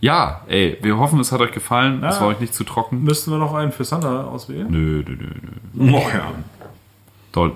[0.01, 2.03] ja, ey, wir hoffen, es hat euch gefallen.
[2.03, 2.21] Es Ja.
[2.23, 3.03] war euch nicht zu trocken.
[3.05, 4.67] Müssten wir noch einen für Sandra auswählen?
[4.71, 5.29] Nö, nö, nö,
[5.75, 5.93] nö.
[5.95, 6.33] Oh ja.
[7.33, 7.51] Da,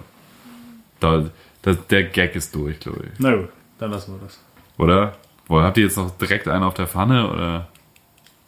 [1.01, 1.25] da,
[1.63, 3.19] da, der Gag ist durch, glaube ich.
[3.19, 4.39] Na gut, dann lassen wir das.
[4.79, 5.17] Oder?
[5.47, 7.69] Boah, habt ihr jetzt noch direkt einen auf der Pfanne oder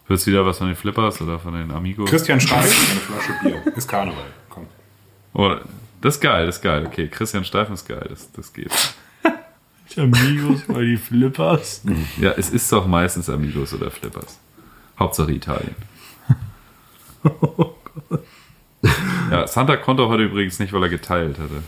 [0.07, 2.11] hörst du wieder was von den Flippers oder von den Amigos?
[2.11, 3.76] Christian Steif, eine Flasche Bier.
[3.76, 4.24] Ist Karneval.
[4.51, 4.66] Komm.
[5.34, 5.55] Oh,
[6.01, 6.86] das ist geil, das ist geil.
[6.86, 8.72] Okay, Christian Steifen ist geil, das, das geht.
[9.96, 11.82] Amigos bei die Flippers.
[12.20, 14.38] Ja, es ist doch meistens Amigos oder Flippers.
[14.99, 15.74] Hauptsache Italien.
[19.30, 21.62] Ja, Santa konnte heute übrigens nicht, weil er geteilt hatte.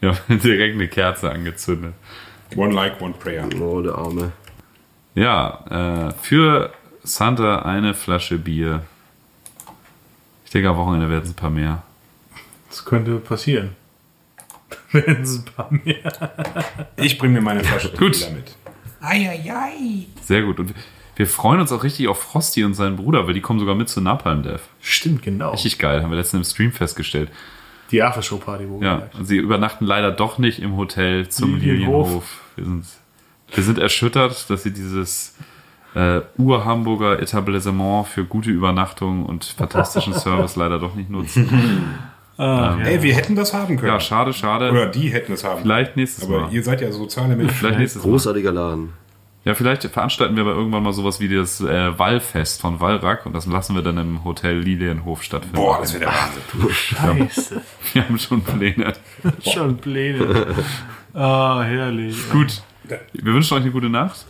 [0.00, 1.94] Ja, direkt eine Kerze angezündet.
[2.56, 3.48] One like, one prayer.
[3.60, 4.32] Oh, der Arme.
[5.14, 6.72] Ja, äh, für
[7.02, 8.82] Santa eine Flasche Bier.
[10.44, 11.82] Ich denke, am Wochenende werden es ein paar mehr.
[12.68, 13.76] Das könnte passieren.
[14.92, 16.12] Wenn es ein paar mehr.
[16.96, 18.30] Ich bringe mir meine Flasche Gut.
[18.34, 18.56] Mit.
[19.00, 20.06] Eieiei.
[20.22, 20.60] Sehr gut.
[20.60, 20.74] Und
[21.16, 23.88] wir freuen uns auch richtig auf Frosty und seinen Bruder, weil die kommen sogar mit
[23.88, 24.62] zu Napalm Dev.
[24.80, 25.50] Stimmt, genau.
[25.50, 27.30] Richtig geil, haben wir letztens im Stream festgestellt.
[27.90, 32.06] Die Aftershow-Party, wo Ja, und sie übernachten leider doch nicht im Hotel zum Lilienhof.
[32.06, 32.41] Lilienhof.
[32.56, 32.84] Wir sind,
[33.54, 35.34] wir sind erschüttert, dass sie dieses
[35.94, 41.48] äh, Ur-Hamburger Etablissement für gute Übernachtung und fantastischen Service leider doch nicht nutzen.
[42.38, 43.92] Ey, wir hätten das haben können.
[43.92, 44.70] Ja, schade, schade.
[44.70, 45.64] Oder die hätten es haben können.
[45.64, 46.52] Vielleicht nächstes Aber Mal.
[46.52, 47.54] ihr seid ja soziale Menschen.
[47.54, 48.10] Vielleicht nächstes Mal.
[48.10, 48.94] Großartiger Laden.
[49.44, 53.32] Ja, vielleicht veranstalten wir aber irgendwann mal sowas wie das äh, Wallfest von Wallrack und
[53.34, 55.56] das lassen wir dann im Hotel Lilienhof stattfinden.
[55.56, 56.72] Boah, das wäre der Wahnsinn.
[56.72, 57.60] Scheiße.
[57.92, 58.92] Wir haben schon Pläne.
[59.40, 60.46] Schon Pläne.
[61.14, 62.16] Ah, herrlich.
[62.30, 62.62] Gut.
[63.12, 64.26] Wir wünschen euch eine gute Nacht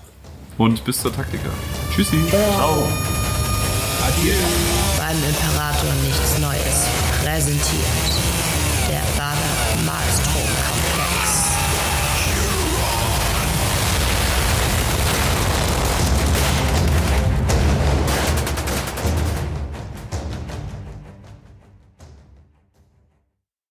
[0.59, 1.49] und bis zur Taktika.
[1.95, 2.25] Tschüssi.
[2.29, 2.89] Ciao.
[4.99, 6.89] Beim Imperator nichts Neues.
[7.23, 8.32] Präsentiert